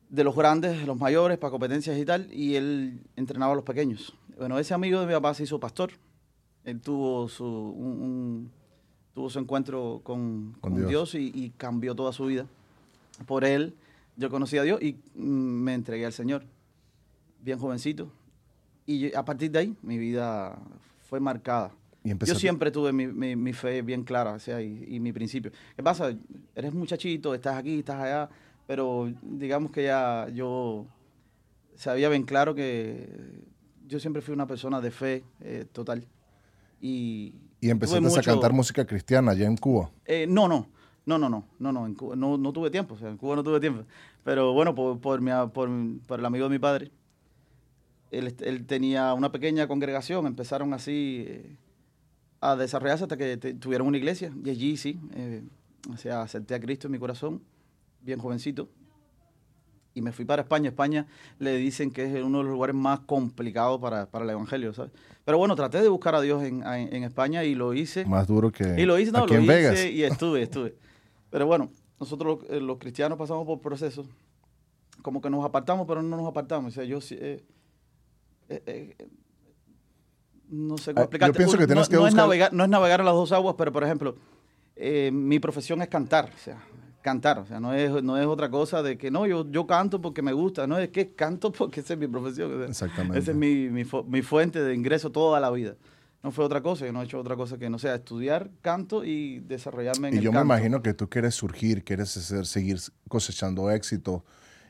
[0.09, 3.63] de los grandes, de los mayores, para competencias y tal, y él entrenaba a los
[3.63, 4.13] pequeños.
[4.37, 5.91] Bueno, ese amigo de mi papá se hizo pastor.
[6.65, 8.51] Él tuvo su, un- un-
[9.13, 10.89] tuvo su encuentro con, Con con Dios.
[10.89, 12.45] Dios, y, y cambió toda su vida.
[13.25, 13.73] Por él,
[14.17, 16.43] yo conocí a Dios y mm, me entregué al Señor,
[17.41, 18.11] bien jovencito.
[18.91, 20.57] Y yo- a partir de ahí, mi vida
[21.09, 21.71] fue marcada.
[22.03, 25.13] Y Yo siempre tuve mi, mi- mi fe bien clara, o sea, y, y mi
[25.13, 25.51] principio.
[25.75, 26.11] ¿Qué pasa?
[26.55, 28.29] Eres muchachito, estás aquí, estás allá,
[28.65, 30.87] pero digamos que ya yo
[31.75, 33.07] sabía bien claro que
[33.87, 36.05] yo siempre fui una persona de fe eh, total.
[36.81, 39.91] Y, Y empezaste a mucho- cantar música cristiana allá en Cuba.
[40.05, 40.67] eh, no, no,
[41.05, 43.35] no, no, no, no, no, en Cuba no, no tuve tiempo, o sea, en Cuba
[43.35, 43.83] no tuve tiempo.
[44.23, 45.69] Pero bueno, por, por, mi, por,
[46.07, 46.91] por el amigo de mi padre,
[48.11, 51.55] él, tenía una pequeña congregación, empezaron así eh,
[52.41, 55.43] a desarrollarse hasta que te- tuvieron una iglesia, y allí sí, eh,
[55.91, 57.41] o sea, acepté a Cristo en mi corazón,
[58.01, 58.67] bien jovencito,
[59.93, 60.69] y me fui para España.
[60.69, 61.05] España
[61.39, 64.91] le dicen que es uno de los lugares más complicados para, para el evangelio, ¿sabes?
[65.25, 68.05] Pero bueno, traté de buscar a Dios en, en- en España y lo hice.
[68.05, 69.85] Más duro que Y lo hice, no, aquí lo en hice Vegas.
[69.85, 70.75] y estuve, estuve.
[71.29, 71.69] Pero bueno,
[71.99, 74.07] nosotros los, eh, los cristianos pasamos por procesos,
[75.01, 76.71] como que nos apartamos, pero no nos apartamos.
[76.71, 77.43] O sea, yo eh,
[78.65, 79.07] eh, eh,
[80.49, 81.37] no sé Ah, cómo yo explicarte.
[81.37, 83.55] pienso que tienes no, que no es navegar, no es navegar en las dos aguas,
[83.57, 84.15] pero por ejemplo,
[84.75, 86.61] eh, mi profesión es cantar, o sea,
[87.01, 90.01] cantar, o sea, no es, no es otra cosa de que no, yo, yo canto
[90.01, 92.53] porque me gusta, no es que canto porque esa es mi profesión.
[92.53, 93.19] o sea, Exactamente.
[93.19, 95.75] Esa es mi, mi, fu- mi fuente de ingreso toda la vida.
[96.23, 99.03] No fue otra cosa, yo no he hecho otra cosa que no sea estudiar canto
[99.03, 102.77] y desarrollarme en Y el yo me imagino que tú quieres surgir, quieres hacer- seguir
[103.07, 104.23] cosechando éxito.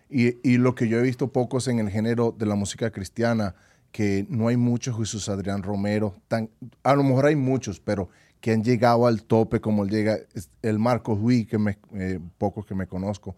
[0.10, 3.56] Y, y lo que yo he visto pocos en el género de la música cristiana,
[3.92, 6.50] que no hay muchos Jesús Adrián Romero, tan,
[6.84, 10.18] a lo mejor hay muchos, pero que han llegado al tope como llega,
[10.62, 11.58] el Marcos Huy, que
[11.94, 13.36] eh, pocos que me conozco,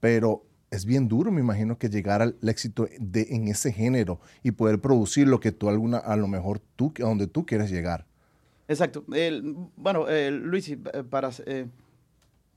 [0.00, 4.50] pero es bien duro, me imagino, que llegar al éxito de, en ese género y
[4.50, 8.06] poder producir lo que tú alguna, a lo mejor tú, a donde tú quieres llegar.
[8.66, 9.04] Exacto.
[9.76, 11.66] Bueno, eh, Luis, eh, para, eh,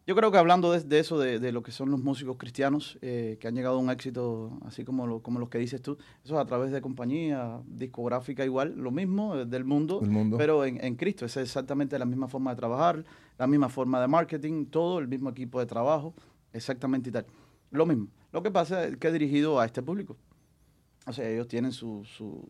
[0.07, 2.97] yo creo que hablando de, de eso, de, de lo que son los músicos cristianos,
[3.01, 5.97] eh, que han llegado a un éxito así como, lo- como los que dices tú,
[6.23, 9.99] eso es a través de compañía discográfica igual, lo mismo eh, del mundo,
[10.37, 11.25] pero en, en Cristo.
[11.25, 13.03] Es exactamente la misma forma de trabajar,
[13.37, 16.13] la misma forma de marketing, todo el mismo equipo de trabajo,
[16.53, 17.25] exactamente y tal.
[17.69, 18.07] Lo mismo.
[18.31, 20.15] Lo que pasa es que es dirigido a este público.
[21.05, 22.47] O sea, ellos tienen su, su,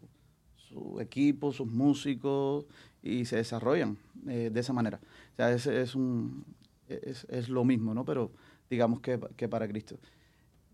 [0.55, 2.65] su equipo, sus músicos
[3.01, 4.99] y se desarrollan eh, de esa manera.
[5.33, 6.43] O sea, es, es, un,
[6.87, 8.03] es, es lo mismo, ¿no?
[8.05, 8.31] Pero
[8.69, 9.97] digamos que, que para Cristo,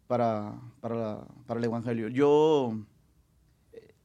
[0.08, 2.08] para, para, la- para el Evangelio.
[2.10, 2.76] Yo,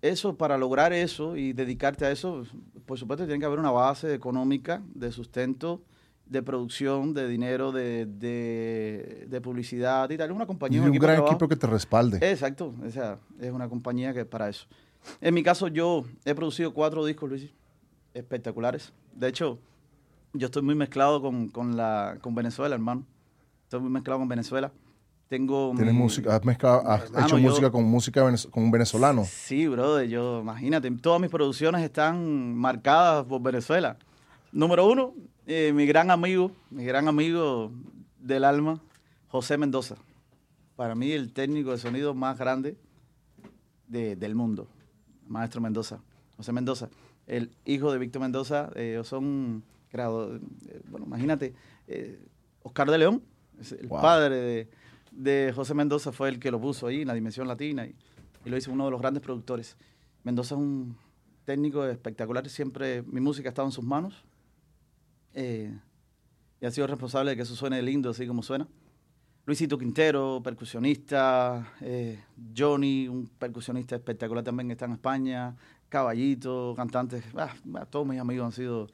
[0.01, 2.45] eso, para lograr eso y dedicarte a eso,
[2.87, 5.83] por supuesto tiene que haber una base económica de sustento,
[6.27, 10.31] de producción, de dinero, de, de, de publicidad y tal.
[10.33, 11.35] Una Y compañía, un equipo de gran trabajo.
[11.35, 12.19] equipo que te respalde.
[12.31, 14.67] Exacto, o sea, es una compañía que para eso.
[15.21, 17.51] En mi caso, yo he producido cuatro discos, Luis,
[18.15, 18.93] espectaculares.
[19.15, 19.59] De hecho,
[20.33, 23.05] yo estoy muy mezclado con, con la, con Venezuela, hermano.
[23.65, 24.73] Estoy muy mezclado con Venezuela.
[25.29, 25.73] Tengo...
[25.77, 29.25] Tienes mi- música, has, mezclado- has hecho música con música con un venezolano.
[29.25, 33.99] Sí, brother, yo, imagínate, todas mis producciones están marcadas por Venezuela.
[34.53, 35.13] Número uno,
[35.47, 37.71] eh, mi gran amigo, mi gran amigo
[38.19, 38.81] del alma,
[39.29, 39.97] José Mendoza.
[40.77, 42.77] Para mí, el técnico de sonido más grande
[43.87, 44.67] de- del mundo,
[45.27, 46.01] Maestro Mendoza.
[46.39, 46.89] José Mendoza,
[47.27, 51.55] el hijo de Víctor Mendoza, eh, ellos son creadores, eh, bueno, imagínate,
[51.87, 52.19] eh,
[52.63, 53.23] Oscar de León,
[53.81, 54.01] el Wow.
[54.01, 54.69] padre de,
[55.13, 57.95] de José Mendoza, fue el que lo puso ahí en la Dimensión Latina y,
[58.45, 59.77] y lo hizo uno de los grandes productores.
[60.25, 60.97] Mendoza es un
[61.45, 64.25] técnico espectacular, siempre mi música ha estado en sus manos
[65.35, 65.77] eh,
[66.61, 68.69] y ha sido responsable de que eso suene lindo, así como suena.
[69.47, 72.23] Luisito Quintero, percusionista, eh,
[72.55, 75.57] Johnny, un percusionista espectacular también, está en España,
[75.89, 78.89] Caballito, cantantes, ah, ah, todos mis amigos han sido...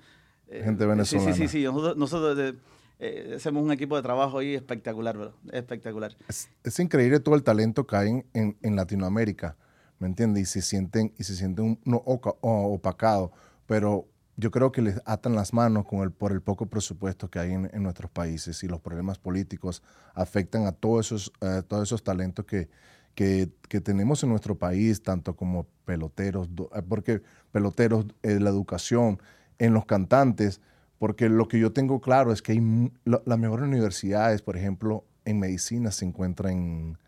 [0.49, 1.35] eh, Gente sí, venezolana.
[1.35, 2.55] Sí, sí, sí, nosotros, nosotros
[2.99, 5.35] eh, hacemos un equipo de trabajo ahí espectacular, bro.
[5.53, 6.17] Espectacular.
[6.29, 9.57] Es, es increíble todo el talento que hay en, en, en Latinoamérica,
[9.99, 10.43] ¿me entiendes?
[10.43, 13.31] Y se sienten, y se sienten no, opacados,
[13.67, 17.39] pero yo creo que les atan las manos con el, por el poco presupuesto que
[17.39, 19.83] hay en, en nuestros países y los problemas políticos
[20.15, 22.69] afectan a todos esos, eh, todos esos talentos que,
[23.15, 29.21] que, que tenemos en nuestro país, tanto como peloteros, eh, porque peloteros, eh, la educación,
[29.59, 30.61] en los cantantes,
[30.99, 35.39] porque lo que yo tengo claro es que hay las mejores universidades, por ejemplo, en
[35.39, 36.99] medicina se encuentran en,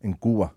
[0.00, 0.54] en Cuba.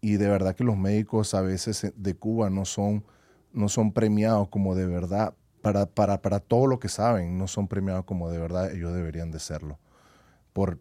[0.00, 3.04] Y de verdad que los médicos a veces eh, de Cuba no son,
[3.52, 7.68] no son premiados como de verdad, para, para, para todo lo que saben, no son
[7.68, 9.78] premiados como de verdad ellos deberían de serlo.
[10.52, 10.78] Por,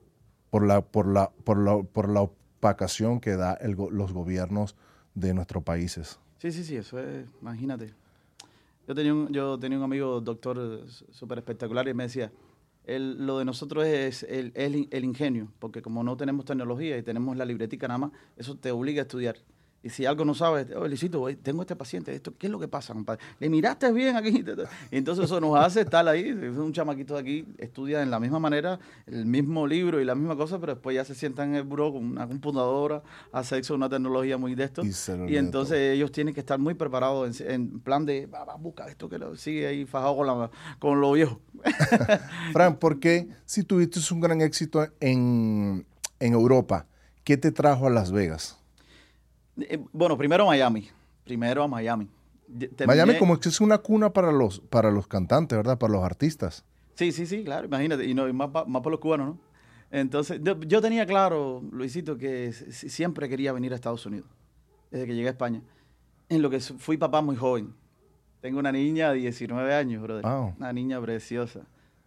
[0.50, 4.76] por, la, por, la, por, la, por la opacación que da el los gobiernos
[5.16, 6.20] de nuestros países.
[6.38, 7.94] Sí, sí, sí, eso es, imagínate.
[8.88, 12.32] Yo tenía un, yo tenía un amigo doctor súper espectacular y me decía,
[12.86, 17.04] el- lo de nosotros es el, el, el ingenio, porque como no tenemos tecnología y
[17.04, 19.38] tenemos la libretica nada más, eso te obliga a estudiar.
[19.88, 22.68] Y si algo no sabes, oye, Licito, tengo este paciente, esto, ¿qué es lo que
[22.68, 23.24] pasa, compadre?
[23.40, 24.44] ¿Le miraste bien aquí?
[24.92, 28.38] Entonces eso nos hace estar ahí, es un chamaquito de aquí, estudia en la misma
[28.38, 31.64] manera, el mismo libro y la misma cosa, pero después ya se sientan en el
[31.64, 34.82] buró con una computadora, hace acceso a una tecnología muy de esto.
[35.30, 38.90] Y entonces ellos tienen que estar muy preparados en, en plan de, va, va, busca
[38.90, 41.40] esto que lo sigue ahí fajado con, la, con lo viejo.
[42.52, 45.86] Fran, ¿por qué si tuviste un gran éxito en,
[46.20, 46.88] en Europa,
[47.24, 48.58] qué te trajo a Las Vegas?
[49.60, 50.88] Eh, bueno, primero a Miami.
[51.24, 52.08] Primero a Miami.
[52.48, 55.78] Terminé- Miami como que es una cuna para los, para los cantantes, ¿verdad?
[55.78, 56.64] Para los artistas.
[56.96, 58.06] Sí, sí, sí, claro, imagínate.
[58.06, 59.40] Y, no, y más, más por los cubanos, ¿no?
[59.92, 64.28] Entonces, yo, yo tenía claro, Luisito, que siempre quería venir a Estados Unidos,
[64.92, 65.62] desde que llegué a España.
[66.30, 67.74] En lo que fui papá muy joven.
[68.42, 70.24] Tengo una niña de 19 años, brother.
[70.24, 70.56] Wow.
[70.58, 71.62] Una niña preciosa.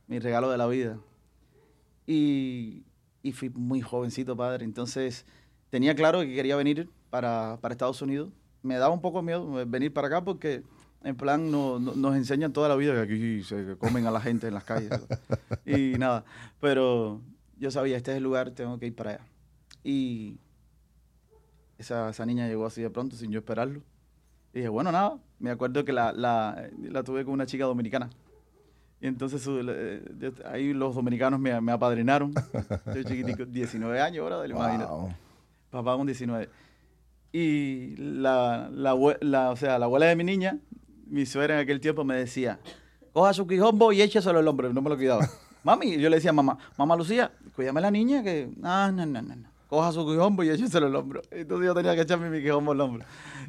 [0.06, 0.98] Mi regalo de la vida.
[2.06, 2.84] Y,
[3.22, 4.64] y fui muy jovencito, padre.
[4.64, 5.24] Entonces,
[5.70, 8.30] tenía claro que quería venir para, para Estados Unidos.
[8.62, 10.62] Me daba un poco miedo eh, venir para acá porque,
[11.02, 14.20] en plan, no- no- nos enseñan toda la vida que aquí se comen a la
[14.20, 14.90] gente en las calles.
[15.66, 16.24] y nada.
[16.60, 17.20] Pero
[17.58, 19.20] yo sabía, este es el lugar, tengo que ir para allá.
[19.82, 20.38] Y
[21.78, 23.80] esa, esa niña llegó así de pronto, sin yo esperarlo.
[24.52, 25.18] Y dije, bueno, nada.
[25.38, 28.10] Me acuerdo que la, la, la tuve con una chica dominicana.
[29.00, 29.62] Y entonces su-
[30.18, 32.34] yo- ahí los dominicanos me, me apadrinaron.
[32.94, 34.90] Yo chiquitico, 19 años ahora, imagínate.
[34.92, 35.14] Wow.
[35.70, 36.50] Papá con 19.
[37.32, 40.58] Y la, la, o sea, la abuela de mi niña,
[41.06, 42.58] mi suegra en aquel tiempo me decía,
[43.12, 44.72] coja su quijombo y échaselo al hombro.
[44.72, 45.28] No me lo cuidaba.
[45.62, 48.50] Mami, yo le decía a mamá, mamá Lucía, cuídame a la niña que...
[48.56, 49.50] No, no, no, no, no.
[49.68, 51.22] Coja su quijombo y échaselo al hombro.
[51.30, 53.04] Entonces yo tenía que echarme mi quijombo al hombro.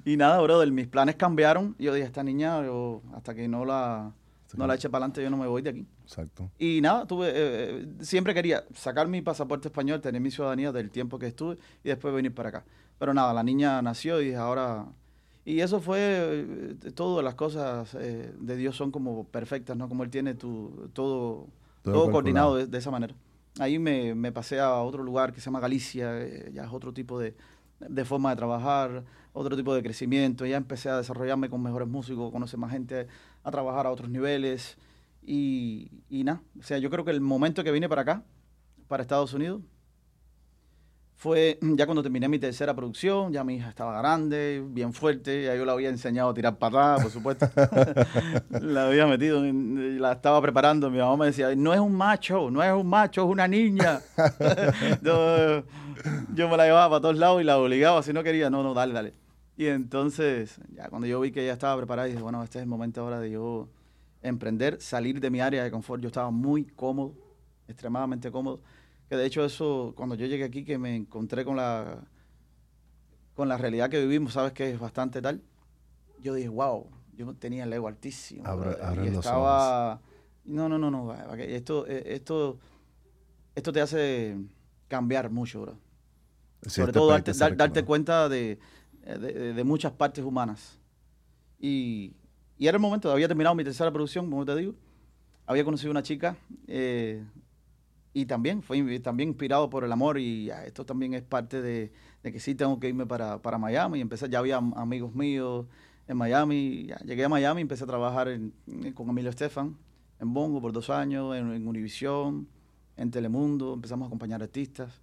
[0.05, 1.75] Y nada, brother, mis planes cambiaron.
[1.79, 4.13] Yo dije, esta niña, yo, hasta que no la,
[4.55, 5.87] no la eche para adelante, yo no me voy de aquí.
[6.03, 6.51] Exacto.
[6.59, 10.91] Y nada, tuve, eh, eh, siempre quería sacar mi pasaporte español, tener mi ciudadanía del
[10.91, 12.65] tiempo que estuve y después venir para acá.
[13.01, 14.85] Pero nada, la niña nació y ahora...
[15.43, 19.89] Y eso fue, eh, todo, las cosas eh, de Dios son como perfectas, ¿no?
[19.89, 21.47] Como Él tiene tu, todo,
[21.81, 23.15] Todo todo, coordinado de esa manera.
[23.57, 26.93] Ahí me, me pasé a otro lugar que se llama Galicia, eh, ya es otro
[26.93, 27.35] tipo de,
[27.79, 30.45] de forma de trabajar, otro tipo de crecimiento.
[30.45, 33.07] Ya empecé a desarrollarme con mejores músicos, conocer más gente,
[33.43, 34.77] a trabajar a otros niveles.
[35.23, 38.23] Y, y nada, o sea, yo creo que el momento que vine para acá,
[38.87, 39.63] para Estados Unidos,
[41.21, 45.55] fue ya cuando terminé mi tercera producción, ya mi hija estaba grande, bien fuerte, ya
[45.55, 47.47] yo la había enseñado a tirar patadas, por supuesto.
[48.49, 50.89] la había metido, la estaba preparando.
[50.89, 54.01] Mi mamá me decía, no es un macho, no es un macho, es una niña.
[55.03, 55.63] yo,
[56.33, 58.73] yo me la llevaba para todos lados y la obligaba, si no quería, no, no,
[58.73, 59.13] dale, dale.
[59.55, 62.67] Y entonces, ya cuando yo vi que ella estaba preparada, dije, bueno, este es el
[62.67, 63.69] momento ahora de yo
[64.23, 66.01] emprender, salir de mi área de confort.
[66.01, 67.13] Yo estaba muy cómodo,
[67.67, 68.61] extremadamente cómodo.
[69.11, 71.99] Que de hecho eso, cuando yo llegué aquí, que me encontré con la,
[73.35, 75.41] con la realidad que vivimos, sabes que es bastante tal,
[76.21, 78.45] yo dije, wow, yo tenía el ego altísimo.
[78.47, 79.99] Abre- abre y estaba...
[80.45, 81.13] No, no, no, no.
[81.35, 82.57] que Esto, eh, esto,
[83.53, 84.37] esto te hace
[84.87, 85.77] cambiar mucho, bro.
[86.69, 88.59] Sobre todo darte, darte cuenta de,
[89.05, 90.79] de- de- de muchas partes humanas.
[91.59, 92.13] Y,
[92.57, 94.73] y era el momento, había terminado mi tercera producción, como te digo.
[95.47, 97.25] Había conocido una chica eh,
[98.13, 101.91] y también fue también inspirado por el amor y ya, esto también es parte de,
[102.23, 104.01] que sí tengo que irme para, para Miami.
[104.01, 105.65] Empecé, ya había am- amigos míos
[106.07, 106.87] en Miami.
[107.05, 108.27] llegué a Miami y empecé a trabajar
[108.93, 109.77] con Emilio Estefan
[110.19, 112.47] en Bongo por dos años, en, en Univisión,
[112.97, 113.73] en Telemundo.
[113.73, 115.01] Empezamos a acompañar artistas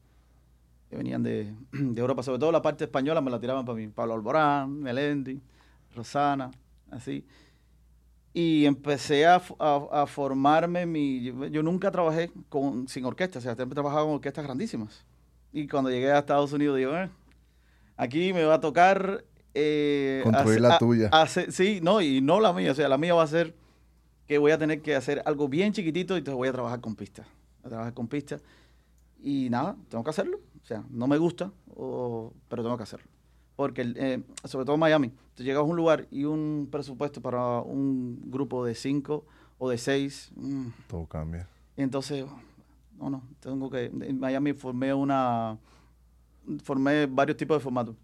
[0.90, 3.88] que venían de, de Europa, sobre todo la parte española me la tiraban para mí.
[3.88, 5.40] Pablo Alborán, Melendi,
[5.94, 6.50] Rosana,
[6.90, 7.24] así.
[8.34, 11.22] Y empecé a, a- a formarme mi...
[11.22, 15.04] Yo, yo nunca trabajé con, sin orquesta, o sea, siempre trabajaba con orquestas grandísimas.
[15.52, 17.08] Y cuando llegué a Estados Unidos, digo, "Eh,
[17.96, 19.24] aquí me va a tocar...
[19.54, 21.08] eh, Construir la tuya.
[21.10, 23.54] hacer- sí, no, y no la mía, o sea, la mía va a ser
[24.26, 26.94] que voy a tener que hacer algo bien chiquitito y entonces voy a trabajar con
[26.94, 27.26] pistas.
[27.64, 28.42] A trabajar con pistas.
[29.20, 30.38] Y nada, tengo que hacerlo.
[30.62, 33.08] O sea, no me gusta, o- pero tengo que hacerlo.
[33.58, 37.58] Porque, eh, sobre todo en Miami, tú llegas a un lugar y un presupuesto para
[37.58, 39.26] un grupo de cinco
[39.58, 40.30] o de seis.
[40.36, 41.48] mm, Todo cambia.
[41.76, 42.24] y entonces,
[42.96, 43.86] no, no, tengo que...
[43.86, 45.58] En Miami formé una...
[46.62, 47.96] Formé varios tipos de formatos.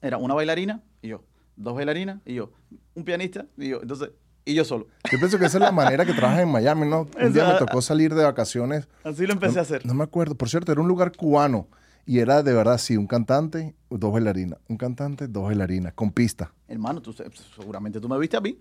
[0.00, 1.22] Era una bailarina y yo.
[1.54, 2.50] Dos bailarinas y yo.
[2.96, 3.82] Un pianista y yo.
[3.82, 4.10] Entonces,
[4.44, 4.88] y yo solo.
[5.12, 7.06] Yo pienso que esa es la manera que trabajas en Miami, ¿no?
[7.22, 8.88] Un día me tocó salir de vacaciones.
[9.04, 9.86] Así lo empecé no, a hacer.
[9.86, 10.34] No me acuerdo.
[10.34, 11.68] Por cierto, era un lugar cubano.
[12.04, 14.58] Y era de verdad, sí, un cantante, dos bailarinas.
[14.68, 16.52] Un cantante, dos bailarinas, con pista.
[16.66, 17.24] Hermano, tú se-
[17.56, 18.58] seguramente tú me viste a mí.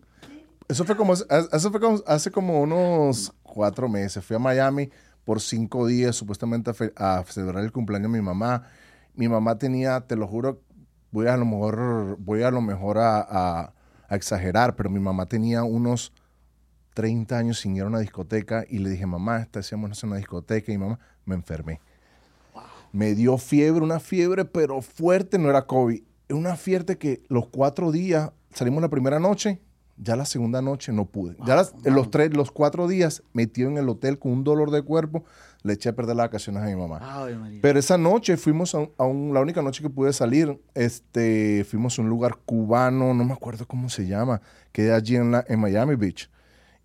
[0.67, 4.23] Eso fue como, eso fue como hace como unos cuatro meses.
[4.23, 4.89] Fui a Miami
[5.25, 8.63] por cinco días, supuestamente a, fe- a celebrar el cumpleaños de mi mamá.
[9.15, 10.61] Mi mamá tenía, te lo juro,
[11.11, 13.73] voy a lo mejor, voy a lo mejor a, a-
[14.07, 16.13] a exagerar, pero mi mamá tenía unos
[16.93, 20.77] 30 años sin ir a una discoteca y le dije, mamá, hacíamos una discoteca y
[20.77, 21.79] mamá, me enfermé.
[22.91, 26.01] Me dio fiebre, una fiebre, pero fuerte, no era COVID.
[26.29, 29.61] Era una fiebre que los cuatro días, salimos la primera noche,
[29.97, 31.35] ya la segunda noche no pude.
[31.45, 34.81] Ya las- los tres, los cuatro días metido en el hotel con un dolor de
[34.81, 35.23] cuerpo,
[35.63, 36.99] le eché a perder las vacaciones a mi mamá.
[37.01, 37.59] Ay.
[37.61, 41.63] Pero esa noche fuimos a, un- a un- la única noche que pude salir, este,
[41.69, 45.31] fuimos a un lugar cubano, no me acuerdo cómo se llama, que es allí en,
[45.31, 46.29] la, en Miami Beach.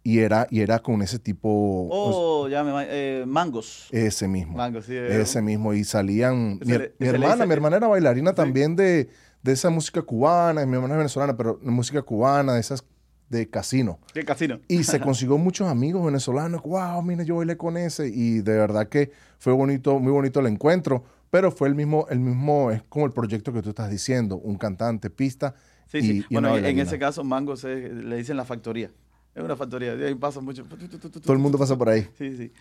[0.09, 3.89] Y era, y era con ese tipo, oh, ya me eh, Mangos.
[3.91, 4.57] ese mismo.
[4.57, 4.93] Mangos, sí.
[4.95, 5.75] eh, Ese mismo.
[5.75, 6.61] Y salían.
[6.65, 8.37] Mi, le- mi hermana, mi hermana era bailarina Sí.
[8.37, 9.09] también de,
[9.43, 10.65] de esa música cubana.
[10.65, 12.85] Mi hermana es venezolana, pero de música cubana, de esas
[13.31, 13.99] de casino.
[14.15, 14.61] ¿Qué casino?
[14.69, 16.63] Y se consiguió muchos amigos venezolanos.
[16.63, 18.07] Wow, mira, yo bailé con ese.
[18.07, 21.03] Y de verdad que fue bonito, muy bonito el encuentro.
[21.31, 24.57] Pero fue el mismo, el mismo, es como el proyecto que tú estás diciendo, un
[24.57, 25.57] cantante, pista.
[25.89, 26.25] Sí, y, sí.
[26.31, 28.93] y bueno, en- ese caso, Mangos le dicen la factoría.
[29.37, 29.93] Es una factoría.
[29.93, 30.65] Ahí pasa mucho.
[30.65, 32.09] Todo el mundo pasa por ahí.
[32.17, 32.53] Sí, sí.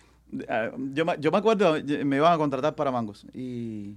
[0.48, 3.24] Ah, Yo, me- yo me acuerdo, me iban a contratar para Mangos.
[3.32, 3.96] Y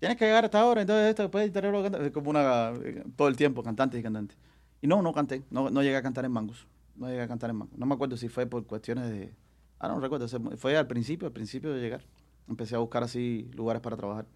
[0.00, 2.72] tienes que llegar a esta hora, entonces esto, después tener como una,
[3.14, 4.36] todo el tiempo, cantantes y cantantes.
[4.82, 6.66] Y no, no canté, no, no llegué a cantar en Mangos.
[6.96, 7.78] No llegué a cantar en Mangos.
[7.78, 9.32] No me acuerdo si fue por cuestiones de...
[9.78, 12.04] Ah, no recuerdo, fue al principio, al principio de llegar.
[12.48, 14.26] Empecé a buscar así lugares para trabajar.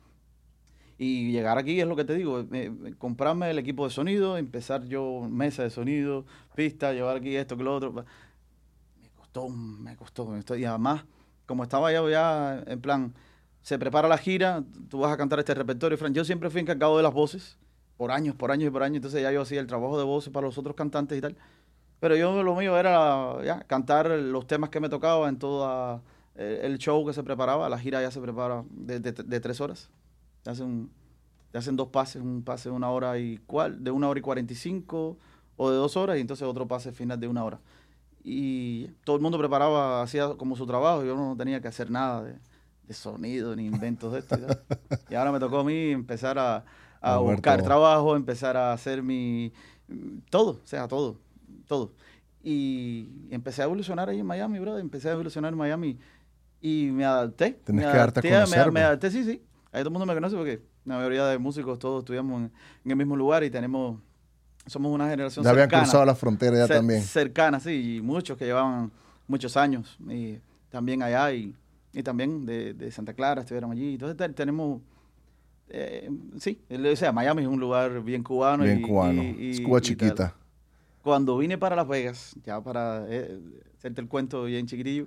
[0.96, 4.36] Y llegar aquí es lo que te digo, eh, eh, comprarme el equipo de sonido,
[4.38, 7.92] empezar yo mesa de sonido, pista, llevar aquí esto que lo otro.
[7.92, 10.40] Me costó, me costó, me.
[10.58, 11.04] Y además,
[11.46, 13.12] como estaba ya, ya en plan,
[13.62, 16.14] se prepara la gira, tú vas a cantar este repertorio, Fran.
[16.14, 17.58] Yo siempre fui encargado de las voces,
[17.96, 20.32] por años, por años y por años, entonces ya yo hacía el trabajo de voces
[20.32, 21.36] para los otros cantantes y tal.
[22.00, 26.02] Pero yo lo mío era ya, cantar los temas que me tocaba en todo
[26.36, 27.68] el show que se preparaba.
[27.68, 29.90] La gira ya se prepara de- de tres horas.
[30.44, 30.90] Te hacen,
[31.50, 34.22] te hacen dos pases, un pase de una hora y cual, de una hora y
[34.22, 35.18] cuarenta y cinco
[35.56, 37.58] o de dos horas y entonces otro pase final de una hora.
[38.22, 42.22] Y todo el mundo preparaba, hacía como su trabajo, yo no tenía que hacer nada
[42.22, 42.34] de,
[42.86, 44.36] de sonido ni inventos de esto.
[44.36, 44.60] Y, tal.
[45.10, 46.64] Y ahora me tocó a mí empezar a,
[47.00, 47.66] a buscar todo.
[47.66, 49.52] trabajo, empezar a hacer mi...
[50.30, 51.18] Todo, o sea, todo,
[51.66, 51.92] todo.
[52.42, 54.80] Y empecé a evolucionar ahí en Miami, brother.
[54.80, 55.98] Empecé a evolucionar en Miami
[56.60, 57.60] y me adapté.
[57.64, 58.84] Tenés me que darte a adapté, conocer, Me, me pues.
[58.84, 59.42] adapté, sí, sí.
[59.74, 62.52] Ahí todo el mundo me conoce porque la mayoría de músicos todos estudiamos en,
[62.84, 64.00] en el mismo lugar y tenemos...
[64.66, 67.02] Somos una generación Ya habían cercana cruzado la frontera ya cer- también.
[67.02, 68.90] Cercana, sí, y muchos que llevaban
[69.26, 70.38] muchos años y
[70.70, 71.54] también allá y,
[71.92, 73.94] y también de, de Santa Clara estuvieron allí.
[73.94, 74.80] Entonces te- tenemos,
[75.68, 76.08] eh,
[76.38, 78.64] sí, o sea, Miami es un lugar bien cubano.
[78.64, 79.22] Bien y, cubano.
[79.22, 79.82] y- es Cuba y tal.
[79.82, 80.34] chiquita.
[81.02, 83.38] Cuando vine para Las Vegas, ya para eh,
[83.76, 85.06] hacerte el cuento bien chiquitillo,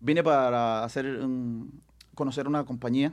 [0.00, 1.82] vine para hacer un-
[2.14, 3.12] conocer una compañía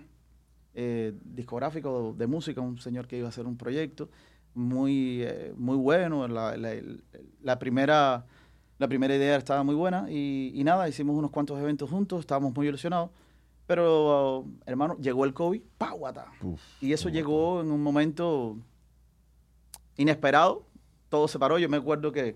[0.75, 4.09] eh, discográfica o de música, un señor que iba a hacer un proyecto
[4.55, 6.27] muy, eh, muy bueno.
[6.27, 8.25] La, la- primera,
[8.79, 12.53] la primera idea estaba muy buena y, y nada, hicimos unos cuantos eventos juntos, estábamos
[12.55, 13.09] muy ilusionados.
[13.65, 16.27] Pero, hermano, llegó el COVID, ¡páguata!
[16.81, 18.57] Y eso llegó en un momento
[19.97, 20.65] inesperado,
[21.09, 21.57] todo se paró.
[21.59, 22.35] Yo me acuerdo que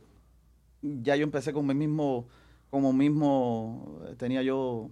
[0.82, 2.28] ya yo empecé con mi mismo,
[2.70, 4.90] como mismo, tenía yo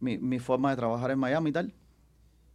[0.00, 1.74] mi, mi forma de trabajar en Miami y tal.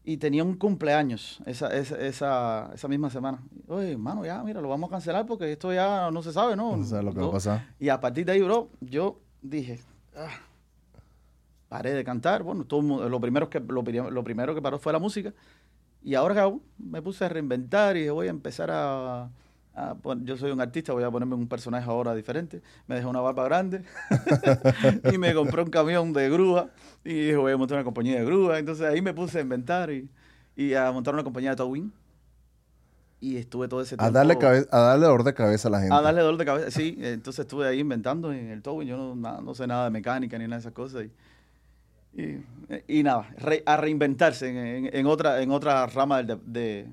[0.07, 3.39] Y tenía un cumpleaños esa, esa, esa, esa misma semana.
[3.67, 6.77] Oye, hermano, ya, mira, lo vamos a cancelar porque esto ya no se sabe, ¿no?
[6.77, 7.65] No sabes lo que va a pasar.
[7.79, 9.79] Y a partir de ahí, bro, yo dije,
[10.15, 10.29] "Ah",
[11.69, 12.43] paré de cantar.
[12.43, 15.33] Bueno, todo lo, primero que, lo, pri- lo primero que paró fue la música.
[16.03, 19.29] Y ahora me puse a reinventar y dije, voy a empezar a,
[19.75, 22.61] ah, yo soy un artista, voy a ponerme un personaje ahora diferente.
[22.87, 23.83] Me dejó una barba grande
[25.13, 26.69] y me compré un camión de grúa
[27.03, 28.57] y dije, voy a montar una compañía de grúa.
[28.59, 30.09] Entonces ahí me puse a inventar y,
[30.55, 31.91] y a montar una compañía de towing.
[33.21, 34.13] Y estuve todo ese A tiempo...
[34.13, 35.95] darle, cabe- a darle dolor de cabeza a la gente.
[35.95, 36.97] A darle dolor de cabeza, sí.
[37.01, 38.87] Entonces estuve ahí inventando en el towing.
[38.87, 41.05] Yo no, na- no sé nada de mecánica ni nada de esas cosas.
[42.13, 42.43] Y, y,
[42.99, 46.87] y nada, re- a reinventarse en, en- en otra, en otra rama de, de-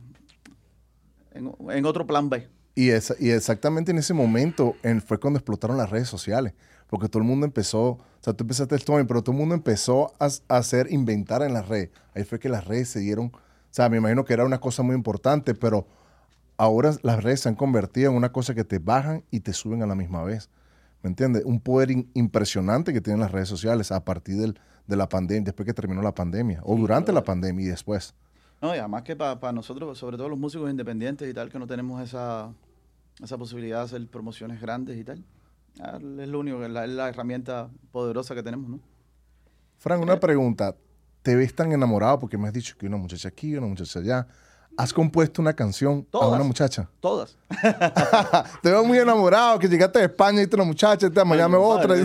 [1.35, 2.49] en, en otro plan B.
[2.75, 6.55] Y, esa- y exactamente en ese momento en- fue cuando explotaron las redes sociales.
[6.89, 9.55] Porque todo el mundo empezó, o sea, tú empezaste el Tony, pero todo el mundo
[9.55, 11.91] empezó a, a hacer, inventar en las redes.
[12.15, 14.83] Ahí fue que las redes se dieron, o sea, me imagino que era una cosa
[14.83, 15.87] muy importante, pero
[16.59, 19.83] ahora las redes se han convertido en una cosa que te bajan y te suben
[19.83, 20.51] a la misma vez.
[21.03, 21.45] ¿Me entiendes?
[21.47, 25.45] Un poder in- impresionante que tienen las redes sociales a partir del- de la pandemia,
[25.47, 28.15] después que terminó la pandemia, o durante la pandemia y después.
[28.63, 31.67] No, y además que para nosotros, sobre todo los músicos independientes y tal, que no
[31.67, 32.53] tenemos esa,
[33.21, 35.25] esa posibilidad de hacer promociones grandes y tal,
[36.21, 38.79] es lo único, es la, es la herramienta poderosa que tenemos, ¿no?
[39.79, 40.77] Frank, una pregunta.
[41.23, 42.21] ¿Te ves tan enamorado?
[42.21, 44.29] Porque me has dicho que una muchacha aquí, una muchacha allá.
[44.77, 46.35] ¿Has compuesto una canción a Todas.
[46.37, 46.89] una muchacha?
[47.01, 47.37] Todas.
[48.63, 51.97] Te veo muy enamorado, que llegaste de España y viste una muchacha, mañana Ay, otra.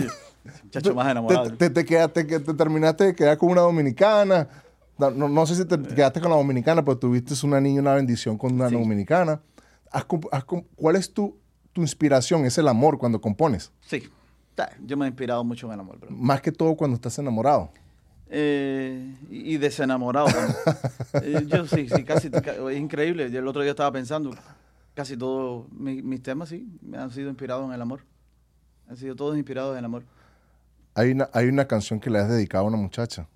[0.64, 1.50] Muchacho más enamorado.
[1.50, 4.48] Te, te, te quedaste, que te terminaste de quedar con una dominicana.
[4.98, 8.36] No, no- sé si te quedaste con la dominicana, pero tuviste una niña, una bendición
[8.36, 8.74] con una Sí.
[8.74, 9.40] dominicana.
[9.90, 10.44] Has has
[10.76, 11.36] ¿Cuál es tu,
[11.72, 12.44] tu inspiración?
[12.44, 13.72] ¿Es el amor cuando compones?
[13.80, 14.08] Sí.
[14.84, 16.10] Yo me he inspirado mucho en el amor, bro.
[16.10, 17.70] Más que todo cuando estás enamorado.
[18.28, 20.26] Eh, y desenamorado.
[21.22, 22.30] Eh, yo sí, sí, casi.
[22.30, 23.30] ca- Es increíble.
[23.30, 24.32] Yo el otro día estaba pensando,
[24.94, 28.00] casi todos mi- mis temas, sí, me han sido inspirados en el amor.
[28.88, 30.02] Han sido todos inspirados en el amor.
[30.94, 33.26] Hay una, hay una canción que le has dedicado a una muchacha.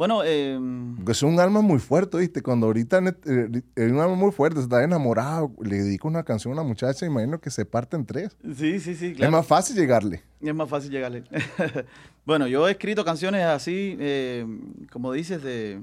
[0.00, 0.58] Bueno, eh,
[0.96, 2.40] Porque es un alma muy fuerte, ¿viste?
[2.40, 6.62] Cuando ahorita eh, es un alma muy fuerte, está enamorado, le dedico una canción a
[6.62, 8.34] una muchacha, imagino que se parte en tres.
[8.56, 9.32] sí, sí, sí, Es claro.
[9.32, 10.22] más fácil llegarle.
[10.40, 11.24] Es más fácil llegarle.
[12.24, 14.46] bueno, yo he escrito canciones así, eh,
[14.90, 15.82] como dices, de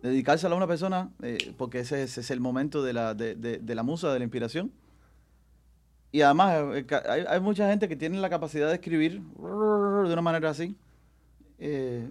[0.00, 3.58] dedicársela a una persona, eh, porque ese, ese es el momento de la, de, de-
[3.58, 4.70] de la musa, de la inspiración.
[6.12, 10.22] Y además, eh, hay, hay mucha gente que tiene la capacidad de escribir de una
[10.22, 10.76] manera así.
[11.58, 12.08] eh,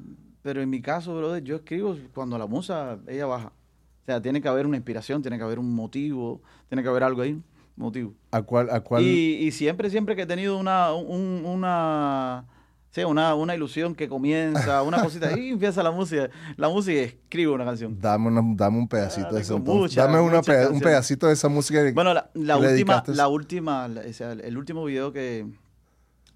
[0.48, 3.48] pero en mi caso, brother, yo escribo cuando la musa, ella baja.
[3.48, 7.04] O sea, tiene que haber una inspiración, tiene que haber un motivo, tiene que haber
[7.04, 7.38] algo ahí,
[7.76, 8.14] motivo.
[8.32, 8.70] ¿A cuál?
[8.70, 12.46] A cuál Y, y siempre, siempre que he tenido una, un- una,
[12.92, 17.04] sí, una, una ilusión que comienza, una cosita, y empieza la música, la música y
[17.04, 18.00] escribo una canción.
[18.00, 19.60] Dame, una- dame un pedacito Ah, de eso.
[19.60, 21.84] muchas, dame una peda- un pedacito de esa música.
[21.84, 25.46] que- Bueno, la, la que última, la última, la- o sea, el último video que,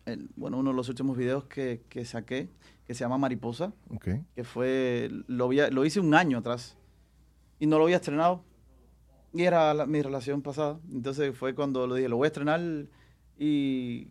[0.06, 2.50] el- bueno, uno de los últimos videos que, que saqué,
[2.92, 3.72] que se llama Mariposa,
[4.36, 6.76] que fue, lo, vi- lo hice un año atrás
[7.58, 8.44] y no lo había estrenado.
[9.34, 10.78] Y era la- mi relación pasada.
[10.92, 12.60] Entonces fue cuando lo dije, lo voy a estrenar
[13.40, 14.10] y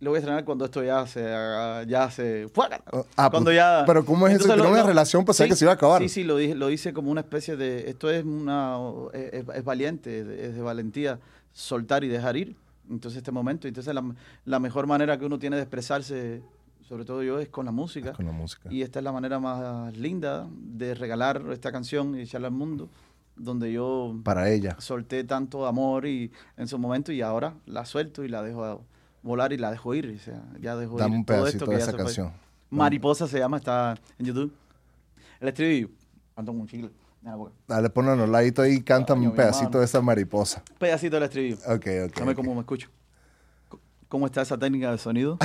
[0.00, 2.90] lo voy a estrenar cuando esto ya se haga- ya se ¡fuácata!
[3.18, 4.54] Ah, cuando pues, ya Pero ¿cómo es eso?
[4.54, 6.00] Una relación pensaba sí, que se iba a acabar.
[6.00, 8.78] Sí, sí, lo dije, lo hice como una especie de esto es una
[9.12, 11.20] es, es valiente, es de, es de valentía
[11.52, 12.56] soltar y dejar ir.
[12.88, 14.02] Entonces este momento, entonces la,
[14.46, 16.42] la mejor manera que uno tiene de expresarse,
[16.90, 18.12] sobre todo yo, es con la música.
[18.14, 18.68] Con la música.
[18.68, 22.88] Y esta es la manera más linda de regalar esta canción y echarla al mundo,
[23.36, 24.74] donde yo Para ella.
[24.80, 28.82] solté tanto amor y en su momento y ahora la suelto y la dejo
[29.22, 30.12] volar y la dejo ir.
[30.16, 32.04] O sea, ya dejo Dame ir un todo pedacito esto que de ya esa fue.
[32.06, 32.32] canción.
[32.70, 34.52] Mariposa se llama, está en YouTube.
[35.38, 35.90] El estribillo.
[36.34, 36.90] Ando con un chicle.
[37.22, 37.52] Boca.
[37.68, 40.64] Dale, ponle un ladito ahí y canta un pedacito de esa mariposa.
[40.72, 41.56] Un pedacito del estribillo.
[41.68, 42.18] Ok, ok.
[42.18, 42.34] Dame ok.
[42.36, 42.88] cómo me escucho.
[44.10, 45.38] ¿Cómo está esa técnica de sonido?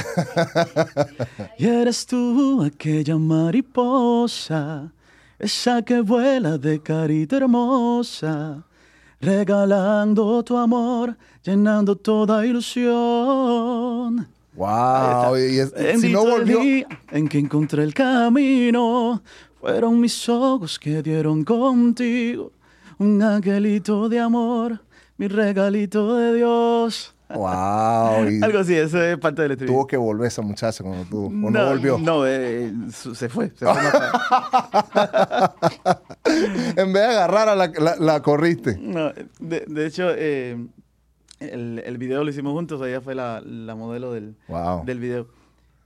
[1.59, 4.91] y eres tú aquella mariposa,
[5.37, 8.63] esa que vuela de carita hermosa,
[9.21, 14.27] regalando tu amor, llenando toda ilusión.
[14.55, 15.37] Wow.
[15.37, 16.59] Y es- si no volvió.
[16.59, 19.21] día en que encontré el camino,
[19.61, 22.51] fueron mis ojos que dieron contigo
[22.97, 24.81] un angelito de amor,
[25.17, 27.11] mi regalito de Dios.
[27.29, 28.27] Wow.
[28.43, 29.77] Algo así, eso es parte del estribillo.
[29.77, 31.27] tuvo que volver esa muchacha cuando tuvo.
[31.27, 31.97] O no, volvió.
[31.97, 33.51] No, eh, se fue.
[33.55, 33.73] Se fue
[36.77, 38.77] en vez de agarrar a la, la, la corriste.
[38.79, 40.57] No, de, de hecho, eh,
[41.39, 44.85] el, el video lo hicimos juntos, ella fue la, la modelo del, Wow.
[44.85, 45.27] del video.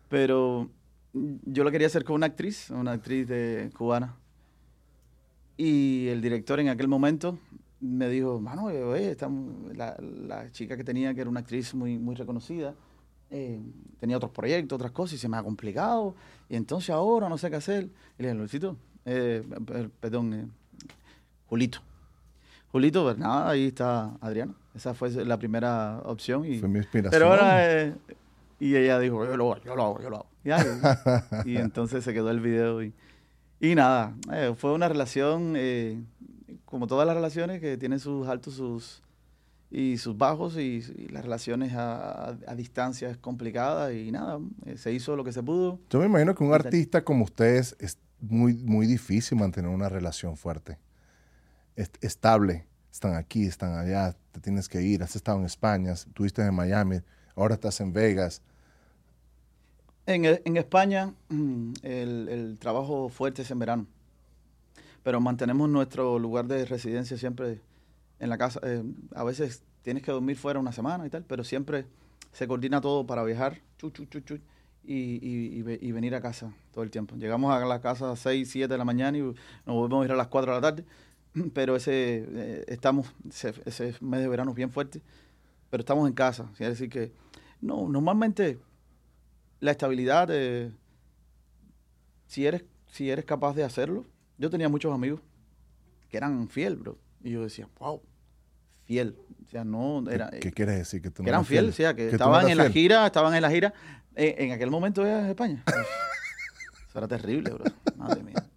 [0.10, 0.70] Pero
[1.14, 4.16] yo lo quería hacer con una actriz, una actriz de, cubana.
[5.58, 7.38] Y el director en aquel momento
[7.82, 9.30] me dijo, mano, eh, oye, esta
[9.74, 12.74] la, la chica que tenía, que era una actriz muy, muy reconocida,
[13.32, 13.60] eh,
[14.00, 16.16] tenía otros proyectos, otras cosas, y se me ha complicado.
[16.50, 17.86] Y entonces ahora no sé qué hacer.
[18.18, 18.76] Y le dije, Luisito,
[19.06, 20.48] eh, per- perdón, eh,
[21.48, 21.80] Julito.
[22.72, 24.54] Julito, pues nada, ahí está Adriana.
[24.76, 26.46] Esa fue la primera opción.
[26.46, 27.12] Y, Fue mi inspiración.
[27.12, 27.96] pero ahora, eh,
[28.60, 30.28] y ella dijo, yo lo hago, yo lo hago, yo lo hago.
[31.46, 32.94] Y, y entonces se quedó el video y,
[33.60, 36.00] y nada, eh, fue una relación, eh,
[36.70, 39.02] como todas las relaciones, que tienen sus altos sus
[39.72, 44.40] y sus bajos y, y las relaciones a, a- a distancia es complicada y nada,
[44.66, 45.80] eh, se hizo lo que se pudo.
[45.90, 50.38] Yo me imagino que un artista como ustedes es muy, muy difícil mantener una relación
[50.38, 50.78] fuerte,
[51.76, 52.66] est- estable.
[52.92, 55.04] Están aquí, están allá, te tienes que ir.
[55.04, 57.02] Has estado en España, estuviste en Miami,
[57.36, 58.42] ahora estás en Vegas.
[60.08, 63.88] En, en España el, el trabajo fuerte es en verano,
[65.10, 67.60] pero mantenemos nuestro lugar de residencia siempre
[68.20, 68.60] en la casa.
[68.62, 68.84] Eh,
[69.16, 71.88] a veces tienes que dormir fuera una semana y tal, pero siempre
[72.32, 74.36] se coordina todo para viajar chu, chu, chu,
[74.84, 77.16] y, y- y ve- y venir a casa todo el tiempo.
[77.16, 79.34] Llegamos a la casa a 6, 7 de la mañana y nos
[79.66, 80.86] volvemos a ir a las 4 de la tarde,
[81.56, 83.12] pero ese eh, estamos
[83.66, 85.02] ese, mes de verano es bien fuerte,
[85.72, 86.52] pero estamos en casa.
[86.60, 87.12] Decir que
[87.62, 88.60] no, normalmente
[89.60, 90.30] la estabilidad,
[92.28, 94.06] si eres si eres capaz de hacerlo.
[94.40, 95.22] Yo tenía muchos amigos
[96.10, 96.98] que eran fiel, bro.
[97.22, 98.02] Y yo decía, wow,
[98.86, 99.18] fiel.
[99.46, 100.30] O sea, no ¿Qué- era...
[100.32, 101.02] ¿Qué, eh, quieres decir?
[101.02, 102.74] Que, tú no que eran fieles, o sea, que, estaban en la fiel.
[102.74, 103.74] gira, estaban en la gira.
[104.16, 105.64] Eh, en aquel momento era España.
[105.68, 107.66] Eso era terrible, bro.
[107.98, 108.50] Madre mía.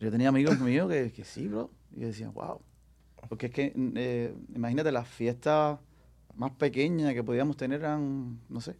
[0.00, 1.70] Yo tenía amigos míos que, que sí, bro.
[1.92, 2.60] Y yo decía, wow.
[3.28, 5.78] Porque es que, eh, imagínate, las fiestas
[6.34, 8.76] más pequeñas que podíamos tener eran, no sé,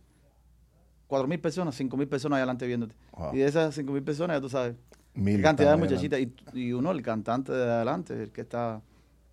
[1.06, 2.94] cuatro mil personas, cinco mil personas ahí adelante viéndote.
[3.12, 3.34] Wow.
[3.34, 4.74] Y de esas cinco mil personas, ya tú sabes,
[5.16, 6.20] Mil cantidad de muchachitas.
[6.20, 8.80] Y, y uno, el cantante de adelante, el que está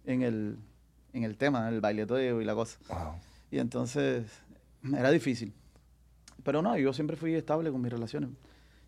[0.06, 0.58] en el,
[1.14, 2.80] en el tema, en el baileteo y la cosa.
[2.90, 3.14] Wow.
[3.52, 4.26] Y entonces
[4.84, 5.54] era difícil.
[6.44, 8.30] Pero no, yo siempre fui estable con mis relaciones.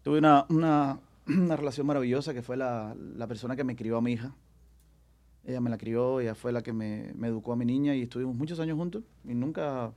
[0.04, 4.02] Tuve una, una, una relación maravillosa que fue la, la persona que me crió a
[4.02, 4.34] mi hija.
[5.46, 8.02] Ella me la crió, ella fue la que me, me educó a mi niña y
[8.02, 9.94] estuvimos muchos años juntos y nunca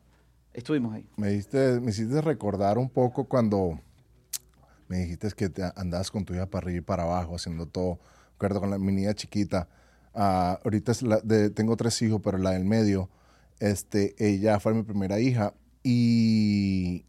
[0.53, 1.07] estuvimos ahí.
[1.17, 3.81] Me, diste, me hiciste recordar un poco cuando
[4.89, 7.99] me dijiste que te andabas con tu hija para arriba y para abajo, haciendo todo.
[8.33, 9.69] Recuerdo con la, mi niña chiquita.
[10.15, 13.09] ah, ahorita es la de- tengo tres hijos, pero la del medio,
[13.61, 17.05] este, ella fue mi primera hija y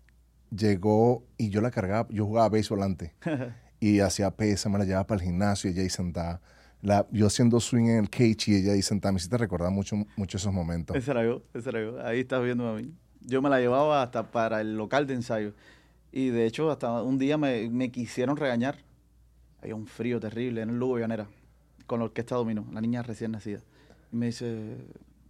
[0.55, 3.11] llegó y yo la cargaba, yo jugaba béisbol antes
[3.79, 6.41] y hacía pesa, me la llevaba para el gimnasio y ella ahí sentada.
[6.81, 9.11] La, yo haciendo swing en el cage y ella ahí sentada.
[9.11, 10.95] Me hiciste recordar mucho, mucho esos momentos.
[10.95, 12.05] Ese era yo, ese era yo.
[12.05, 12.93] Ahí estás viendo a mí.
[13.21, 15.53] Yo me la llevaba hasta para el local de ensayo.
[16.11, 18.77] Y de hecho, hasta un día me, me quisieron regañar.
[19.61, 21.27] Había un frío terrible en el Lugo Llanera,
[21.85, 23.59] con la orquesta Domino, la niña recién nacida.
[24.11, 24.75] Y me dice,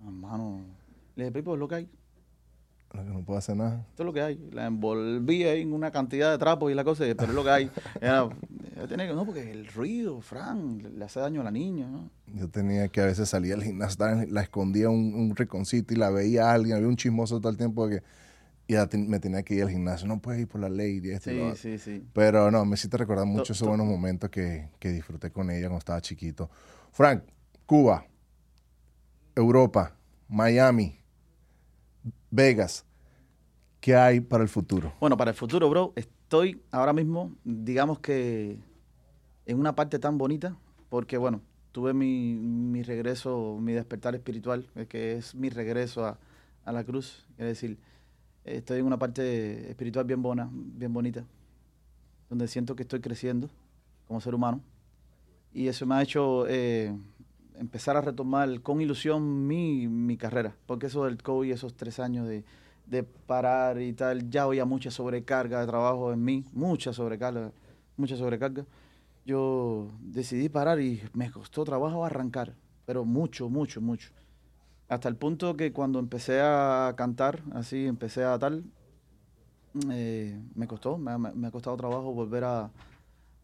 [0.06, 0.62] hermano,
[1.16, 1.90] le dije, Pipo, es lo que hay.
[2.94, 3.86] Lo que no puedo hacer nada.
[3.90, 4.50] Esto es lo que hay.
[4.52, 7.50] La envolví ahí en una cantidad de trapos y la cosa, pero es lo que
[7.50, 7.72] hay.
[8.02, 8.30] Era,
[8.88, 12.10] tenía que- no, porque el ruido, Fran, le, le hace daño a la niña, ¿no?
[12.34, 16.10] Yo tenía que a veces salía al gimnasio, la escondía un, un rinconcito y la
[16.10, 18.02] veía a alguien, había un chismoso todo el tiempo que
[18.70, 20.08] y me tenía que ir al gimnasio.
[20.08, 22.08] No puedes ir por la ley y esto Sí, sí, sí.
[22.14, 25.50] Pero no, me hiciste recordar mucho To- esos to- buenos momentos que, que disfruté con
[25.50, 26.52] ella cuando estaba chiquito.
[26.92, 27.24] Frank,
[27.66, 28.06] Cuba,
[29.36, 29.96] Europa,
[30.28, 31.00] Miami,
[32.30, 32.86] Vegas.
[33.80, 34.94] ¿Qué hay para el futuro?
[35.00, 38.60] Bueno, para el futuro, bro, estoy ahora mismo, digamos que
[39.48, 40.56] en una parte tan bonita,
[40.90, 41.42] porque bueno,
[41.72, 46.20] tuve mi, mi regreso, mi despertar espiritual, que es mi regreso a,
[46.66, 47.26] a la cruz.
[47.38, 47.80] Es decir,
[48.44, 51.24] estoy en una parte espiritual bien buena, bien bonita,
[52.30, 53.50] donde siento que estoy creciendo
[54.08, 54.62] como ser humano.
[55.54, 56.96] Y eso me ha hecho eh,
[57.58, 62.28] empezar a retomar con ilusión mi, mi carrera, porque eso del COVID, esos tres años
[62.28, 62.44] de,
[62.86, 67.52] de parar y tal, ya había mucha sobrecarga de trabajo en mí, mucha sobrecarga,
[67.98, 68.66] mucha sobrecarga.
[69.26, 74.10] Yo decidí parar y me costó trabajo arrancar, pero mucho, mucho, mucho.
[74.90, 78.64] Hasta el punto que cuando empecé a cantar, así, empecé a tal,
[79.92, 82.72] eh, me costó, me, ha- me ha costado trabajo volver a,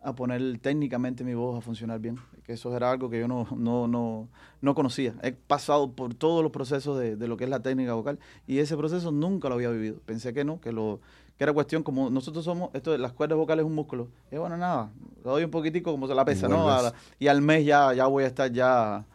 [0.01, 2.17] a poner técnicamente mi voz a funcionar bien.
[2.43, 4.27] Que eso era algo que yo no, no, no,
[4.61, 5.13] no conocía.
[5.21, 8.59] He pasado por todos los procesos de, de lo que es la técnica vocal y
[8.59, 9.97] ese proceso nunca lo había vivido.
[10.05, 10.99] Pensé que no, que lo
[11.37, 14.07] que era cuestión como nosotros somos, esto de las cuerdas vocales es un músculo.
[14.31, 14.89] Y bueno, nada,
[15.23, 16.65] lo doy un poquitico como se la pesa, ¿no?
[16.83, 19.05] La- y al mes ya, ya voy a estar ya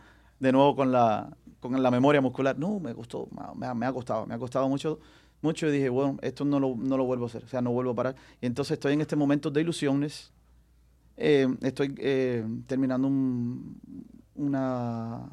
[0.40, 1.28] de nuevo con la,
[1.60, 2.58] con la memoria muscular.
[2.58, 4.98] No, me gustó, me ha, me ha costado, me ha costado mucho,
[5.42, 7.70] mucho y dije, bueno, esto no lo, no lo vuelvo a hacer, o sea, no
[7.70, 8.16] vuelvo a parar.
[8.40, 10.32] Y entonces estoy en este momento de ilusiones.
[11.16, 13.78] Eh, estoy eh, terminando un,
[14.34, 15.28] una,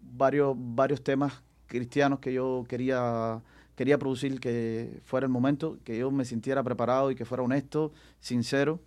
[0.00, 3.42] varios, varios temas cristianos que yo quería,
[3.74, 7.92] quería producir, que fuera el momento, que yo me sintiera preparado y que fuera honesto,
[8.20, 8.80] sincero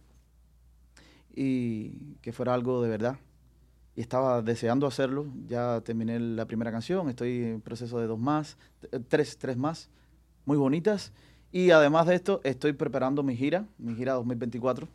[1.35, 3.17] y que fuera algo de verdad.
[3.99, 5.25] Y estaba deseando hacerlo.
[5.45, 8.57] Ya terminé la primera canción, estoy en proceso de dos más,
[8.93, 9.89] eh, tres, tres más,
[10.45, 11.11] muy bonitas.
[11.51, 14.87] Y además de esto, estoy preparando mi gira, mi gira 2024,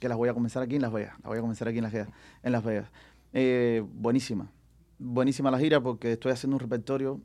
[0.00, 1.14] que las voy a comenzar aquí en Las Vegas.
[1.24, 2.08] Voy a comenzar aquí en Las Vegas.
[2.42, 2.90] En Las Vegas.
[3.34, 4.50] Eh, buenísima,
[4.98, 7.20] buenísima la gira porque estoy haciendo un repertorio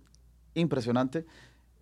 [0.55, 1.25] impresionante.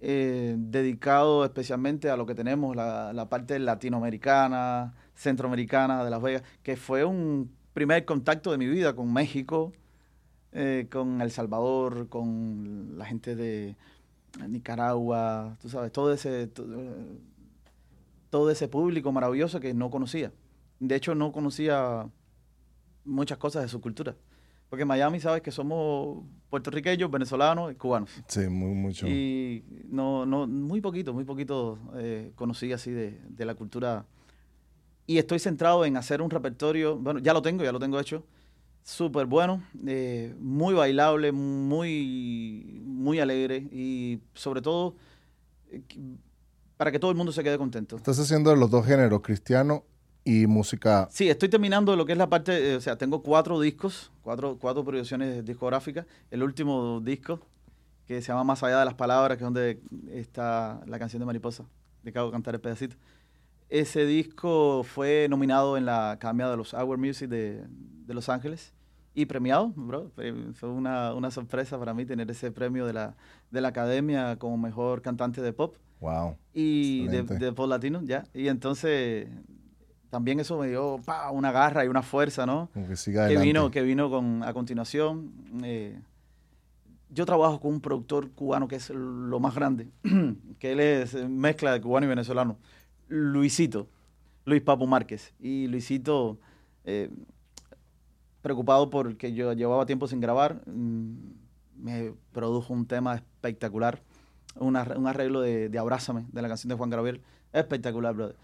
[0.01, 6.43] Eh, dedicado especialmente a lo que tenemos, la, la parte latinoamericana, centroamericana de Las Vegas,
[6.61, 9.73] que fue un primer contacto de mi vida con México,
[10.51, 13.75] eh, con El Salvador, con la gente de
[14.47, 16.49] Nicaragua, tú sabes, todo ese,
[18.29, 20.31] todo, ese público maravilloso que no conocía.
[20.79, 22.09] De hecho, no conocía
[23.05, 24.15] muchas cosas de su cultura.
[24.69, 28.09] Porque en Miami sabes que somos puertorriqueños, venezolanos y cubanos.
[28.27, 29.05] Sí, muy mucho.
[29.05, 34.05] Y no, no, muy poquito, muy poquito eh, conocí así de, de la cultura
[35.11, 38.23] y estoy centrado en hacer un repertorio, bueno, ya lo tengo, ya lo tengo hecho,
[38.81, 44.95] súper bueno, eh, muy bailable, muy, muy alegre y sobre todo
[45.69, 45.81] eh,
[46.77, 47.97] para que todo el mundo se quede contento.
[47.97, 49.83] Estás haciendo los dos géneros, cristiano
[50.23, 51.09] y música.
[51.11, 54.57] Sí, estoy terminando lo que es la parte, eh, o sea, tengo cuatro discos, cuatro,
[54.61, 56.05] cuatro producciones discográficas.
[56.29, 57.41] El último disco,
[58.07, 59.81] que se llama Más allá de las palabras, que es donde
[60.13, 61.65] está la canción de Mariposa,
[62.01, 62.95] de acabo de cantar el pedacito.
[63.71, 67.63] Ese disco fue nominado en la Academia de los Hour Music de,
[68.05, 68.73] de Los Ángeles
[69.13, 70.11] y premiado, bro.
[70.55, 73.15] Fue una, una, sorpresa para mí tener ese premio de la,
[73.49, 75.77] de la Academia como mejor cantante de pop.
[76.01, 76.35] Wow.
[76.53, 78.25] Y de, de, pop latino, ya.
[78.33, 79.29] Y entonces
[80.09, 82.69] también eso me dio pa, una garra y una fuerza, ¿no?
[82.73, 85.31] que siga que vino, que vino con, a continuación.
[85.63, 85.97] Eh,
[87.09, 89.89] yo trabajo con un productor cubano que es lo más grande,
[90.59, 92.57] que él es mezcla de cubano y venezolano.
[93.11, 93.89] Luisito,
[94.45, 95.33] Luis Papo Márquez.
[95.39, 96.39] Y Luisito,
[96.85, 97.09] eh,
[98.41, 101.15] preocupado porque yo llevaba tiempo sin grabar, mm,
[101.75, 104.01] me produjo un tema espectacular,
[104.55, 107.21] un arreglo de, Abrázame, de la canción de Juan Gabriel.
[107.51, 108.37] Espectacular, brother.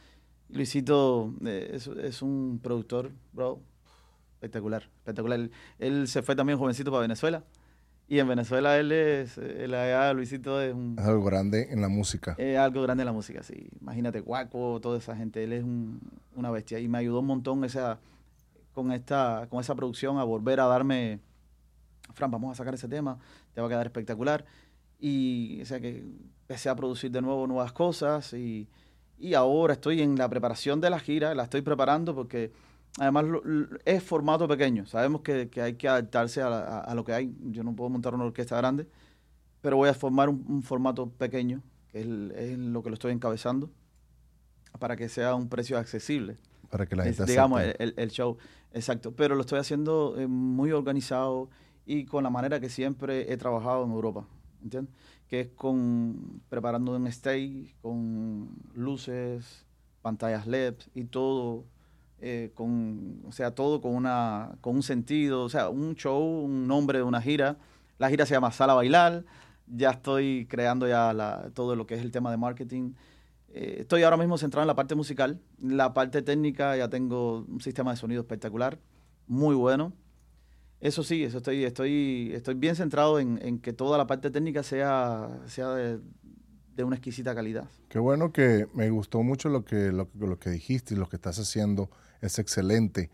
[0.49, 3.61] Luisito eh, es, un productor, bro,
[4.35, 5.49] espectacular, espectacular.
[5.79, 7.43] Él se fue también jovencito para Venezuela
[8.09, 10.95] y en Venezuela él es, el allá Luisito es un...
[10.97, 12.35] Es algo grande en la música.
[12.37, 13.67] Es algo grande en la música, sí.
[13.81, 15.65] Imagínate, Guaco, toda esa gente, él es
[16.33, 16.79] una bestia.
[16.79, 17.99] Y me ayudó un montón esa,
[18.73, 21.19] con, esta, con esa producción a volver a darme,
[22.13, 23.19] Fran, vamos a sacar ese tema,
[23.53, 24.45] te va a quedar espectacular.
[24.99, 26.05] Y o sea que
[26.41, 28.69] empecé a producir de nuevo nuevas cosas y,
[29.19, 32.53] y ahora estoy en la preparación de la gira, la estoy preparando porque
[32.99, 33.25] Además,
[33.85, 34.85] es formato pequeño.
[34.85, 37.35] Sabemos que, hay que adaptarse a, lo que hay.
[37.51, 38.87] Yo no puedo montar una orquesta grande,
[39.61, 43.69] pero voy a formar un, formato pequeño, que es, lo que lo estoy encabezando,
[44.79, 46.37] para que sea un precio accesible.
[46.69, 48.37] Para que la gente Digamos, el, show.
[48.73, 49.13] Exacto.
[49.15, 51.49] Pero lo estoy haciendo eh, muy organizado
[51.85, 54.27] y con la manera que siempre he trabajado en Europa.
[54.63, 54.93] ¿Entiendes?
[55.27, 59.65] Que es con preparando un stage, con luces,
[60.01, 61.65] pantallas LED y todo
[62.19, 66.67] eh, con, o sea, todo con, una, con un sentido, o sea, un show, un
[66.67, 67.57] nombre de una gira.
[67.97, 69.23] La gira se llama Sala Bailar.
[69.67, 72.93] Ya estoy creando ya todo lo que es el tema de marketing.
[73.49, 75.41] Eh, estoy ahora mismo centrado en la parte musical.
[75.61, 78.79] La parte técnica ya tengo un sistema de sonido espectacular,
[79.27, 79.93] muy bueno.
[80.79, 84.61] Eso sí, eso estoy, estoy, estoy bien centrado en, en que toda la parte técnica
[84.61, 85.99] sea, sea de,
[86.75, 87.67] de una exquisita calidad.
[87.89, 91.15] Qué bueno que me gustó mucho lo que, lo, lo, que dijiste y lo que
[91.15, 91.89] estás haciendo
[92.21, 93.09] es excelente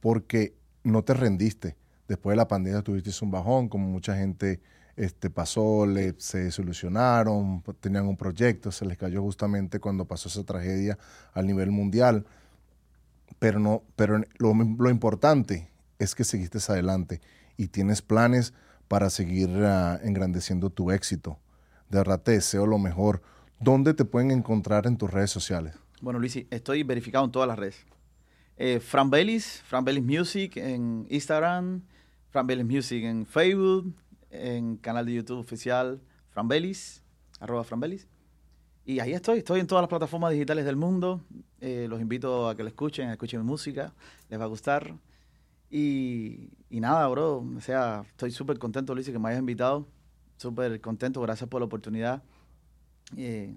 [0.00, 0.54] porque
[0.84, 1.76] no te rendiste.
[2.06, 4.60] Después de la pandemia tuviste un bajón, como mucha gente
[4.96, 10.44] este, pasó, le, se desilusionaron, tenían un proyecto, se les cayó justamente cuando pasó esa
[10.44, 10.98] tragedia
[11.34, 12.24] a nivel mundial.
[13.38, 17.20] Pero, no, pero lo, lo importante es que seguiste adelante
[17.56, 18.54] y tienes planes
[18.88, 21.38] para seguir uh, engrandeciendo tu éxito
[21.88, 23.22] de verdad te deseo lo mejor.
[23.60, 25.74] ¿Dónde te pueden encontrar en tus redes sociales?
[26.00, 27.84] Bueno, Luis, estoy verificado en todas las redes.
[28.60, 31.82] Eh, Fran Bellis, Fran Bellis Music en Instagram,
[32.30, 33.94] Fran Bellis Music en Facebook,
[34.30, 36.00] en canal de YouTube oficial
[36.30, 37.02] Fran Bellis,
[37.38, 38.08] arroba Fran Bellis.
[38.84, 41.22] Y ahí estoy, estoy en todas las plataformas digitales del mundo.
[41.60, 43.94] Eh, los invito a que lo escuchen, escuchen mi música,
[44.28, 44.94] les va a gustar.
[45.70, 49.86] Y, y nada, bro, o sea, estoy súper contento, Luis, que me hayas invitado
[50.36, 52.22] súper contento, gracias por la oportunidad.
[53.16, 53.54] Eh,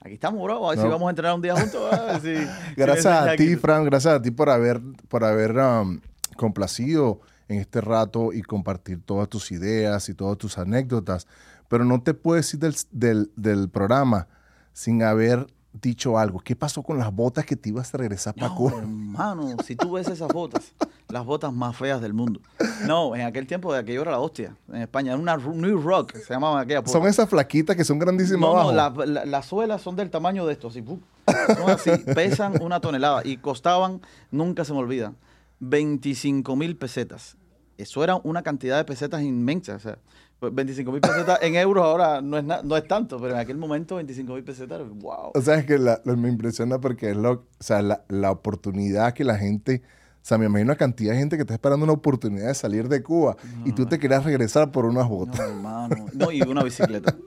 [0.00, 0.66] aquí estamos, bro.
[0.66, 1.90] A ver si vamos a entrenar un día juntos.
[2.76, 6.00] gracias a ti, Fran, gracias a ti por haber, por haber um,
[6.36, 11.26] complacido en este rato y compartir todas tus ideas y todas tus anécdotas.
[11.68, 14.28] Pero no te puedes ir del, del, del programa
[14.72, 16.40] sin haber dicho algo.
[16.40, 18.78] ¿Qué pasó con las botas que te ibas a regresar para No, Cuba?
[18.78, 20.72] hermano, si tú ves esas botas,
[21.08, 22.40] las botas más feas del mundo.
[22.86, 24.54] No, en aquel tiempo de aquello era la hostia.
[24.68, 26.86] En España, era una New Rock, se llamaba aquella.
[26.86, 28.72] Son esas flaquitas que son grandísimas No, abajo.
[28.72, 30.82] no, la- la- las suelas son del tamaño de esto, así.
[30.84, 34.00] Son así, pesan una tonelada y costaban,
[34.30, 35.12] nunca se me olvida,
[35.60, 37.36] 25 mil pesetas.
[37.78, 39.76] Eso era una cantidad de pesetas inmensa.
[39.76, 39.98] O sea,
[40.42, 43.58] pues 25 mil pesetas en euros ahora no es, no es tanto, pero en aquel
[43.58, 45.30] momento 25 mil pesetas, wow.
[45.34, 48.32] O sea, es que la- lo- me impresiona porque es lo, o sea, la, la
[48.32, 49.82] oportunidad que la gente,
[50.16, 52.88] o sea, me imagino una cantidad de gente que está esperando una oportunidad de salir
[52.88, 55.38] de Cuba y tú te querías regresar por unas No, botas.
[55.48, 56.06] hermano.
[56.12, 57.14] No, y una bicicleta.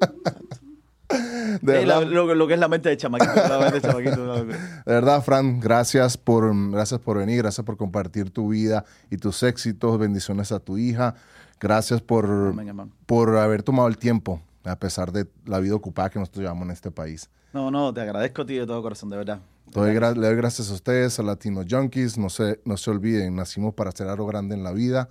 [1.61, 3.31] De Sí, la- lo, lo que es la mente de chamaquito.
[3.35, 4.25] La mente de chamaquito.
[4.25, 4.57] locura.
[4.85, 9.41] de verdad, Fran, gracias por, gracias por venir, gracias por compartir tu vida y tus
[9.43, 11.15] éxitos, bendiciones a tu hija,
[11.59, 16.19] gracias por, Amén, por haber tomado el tiempo, a pesar de la vida ocupada que
[16.19, 17.29] nosotros llevamos en este país.
[17.53, 19.39] No, no, te agradezco a ti de todo corazón, de verdad.
[19.71, 22.17] Doy gra- le doy gracias a ustedes, a Latino Junkies.
[22.17, 25.09] No se, no se olviden, nacimos para hacer algo grande en la vida.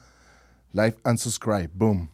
[0.73, 1.71] Like and subscribe.
[1.75, 2.09] Boom.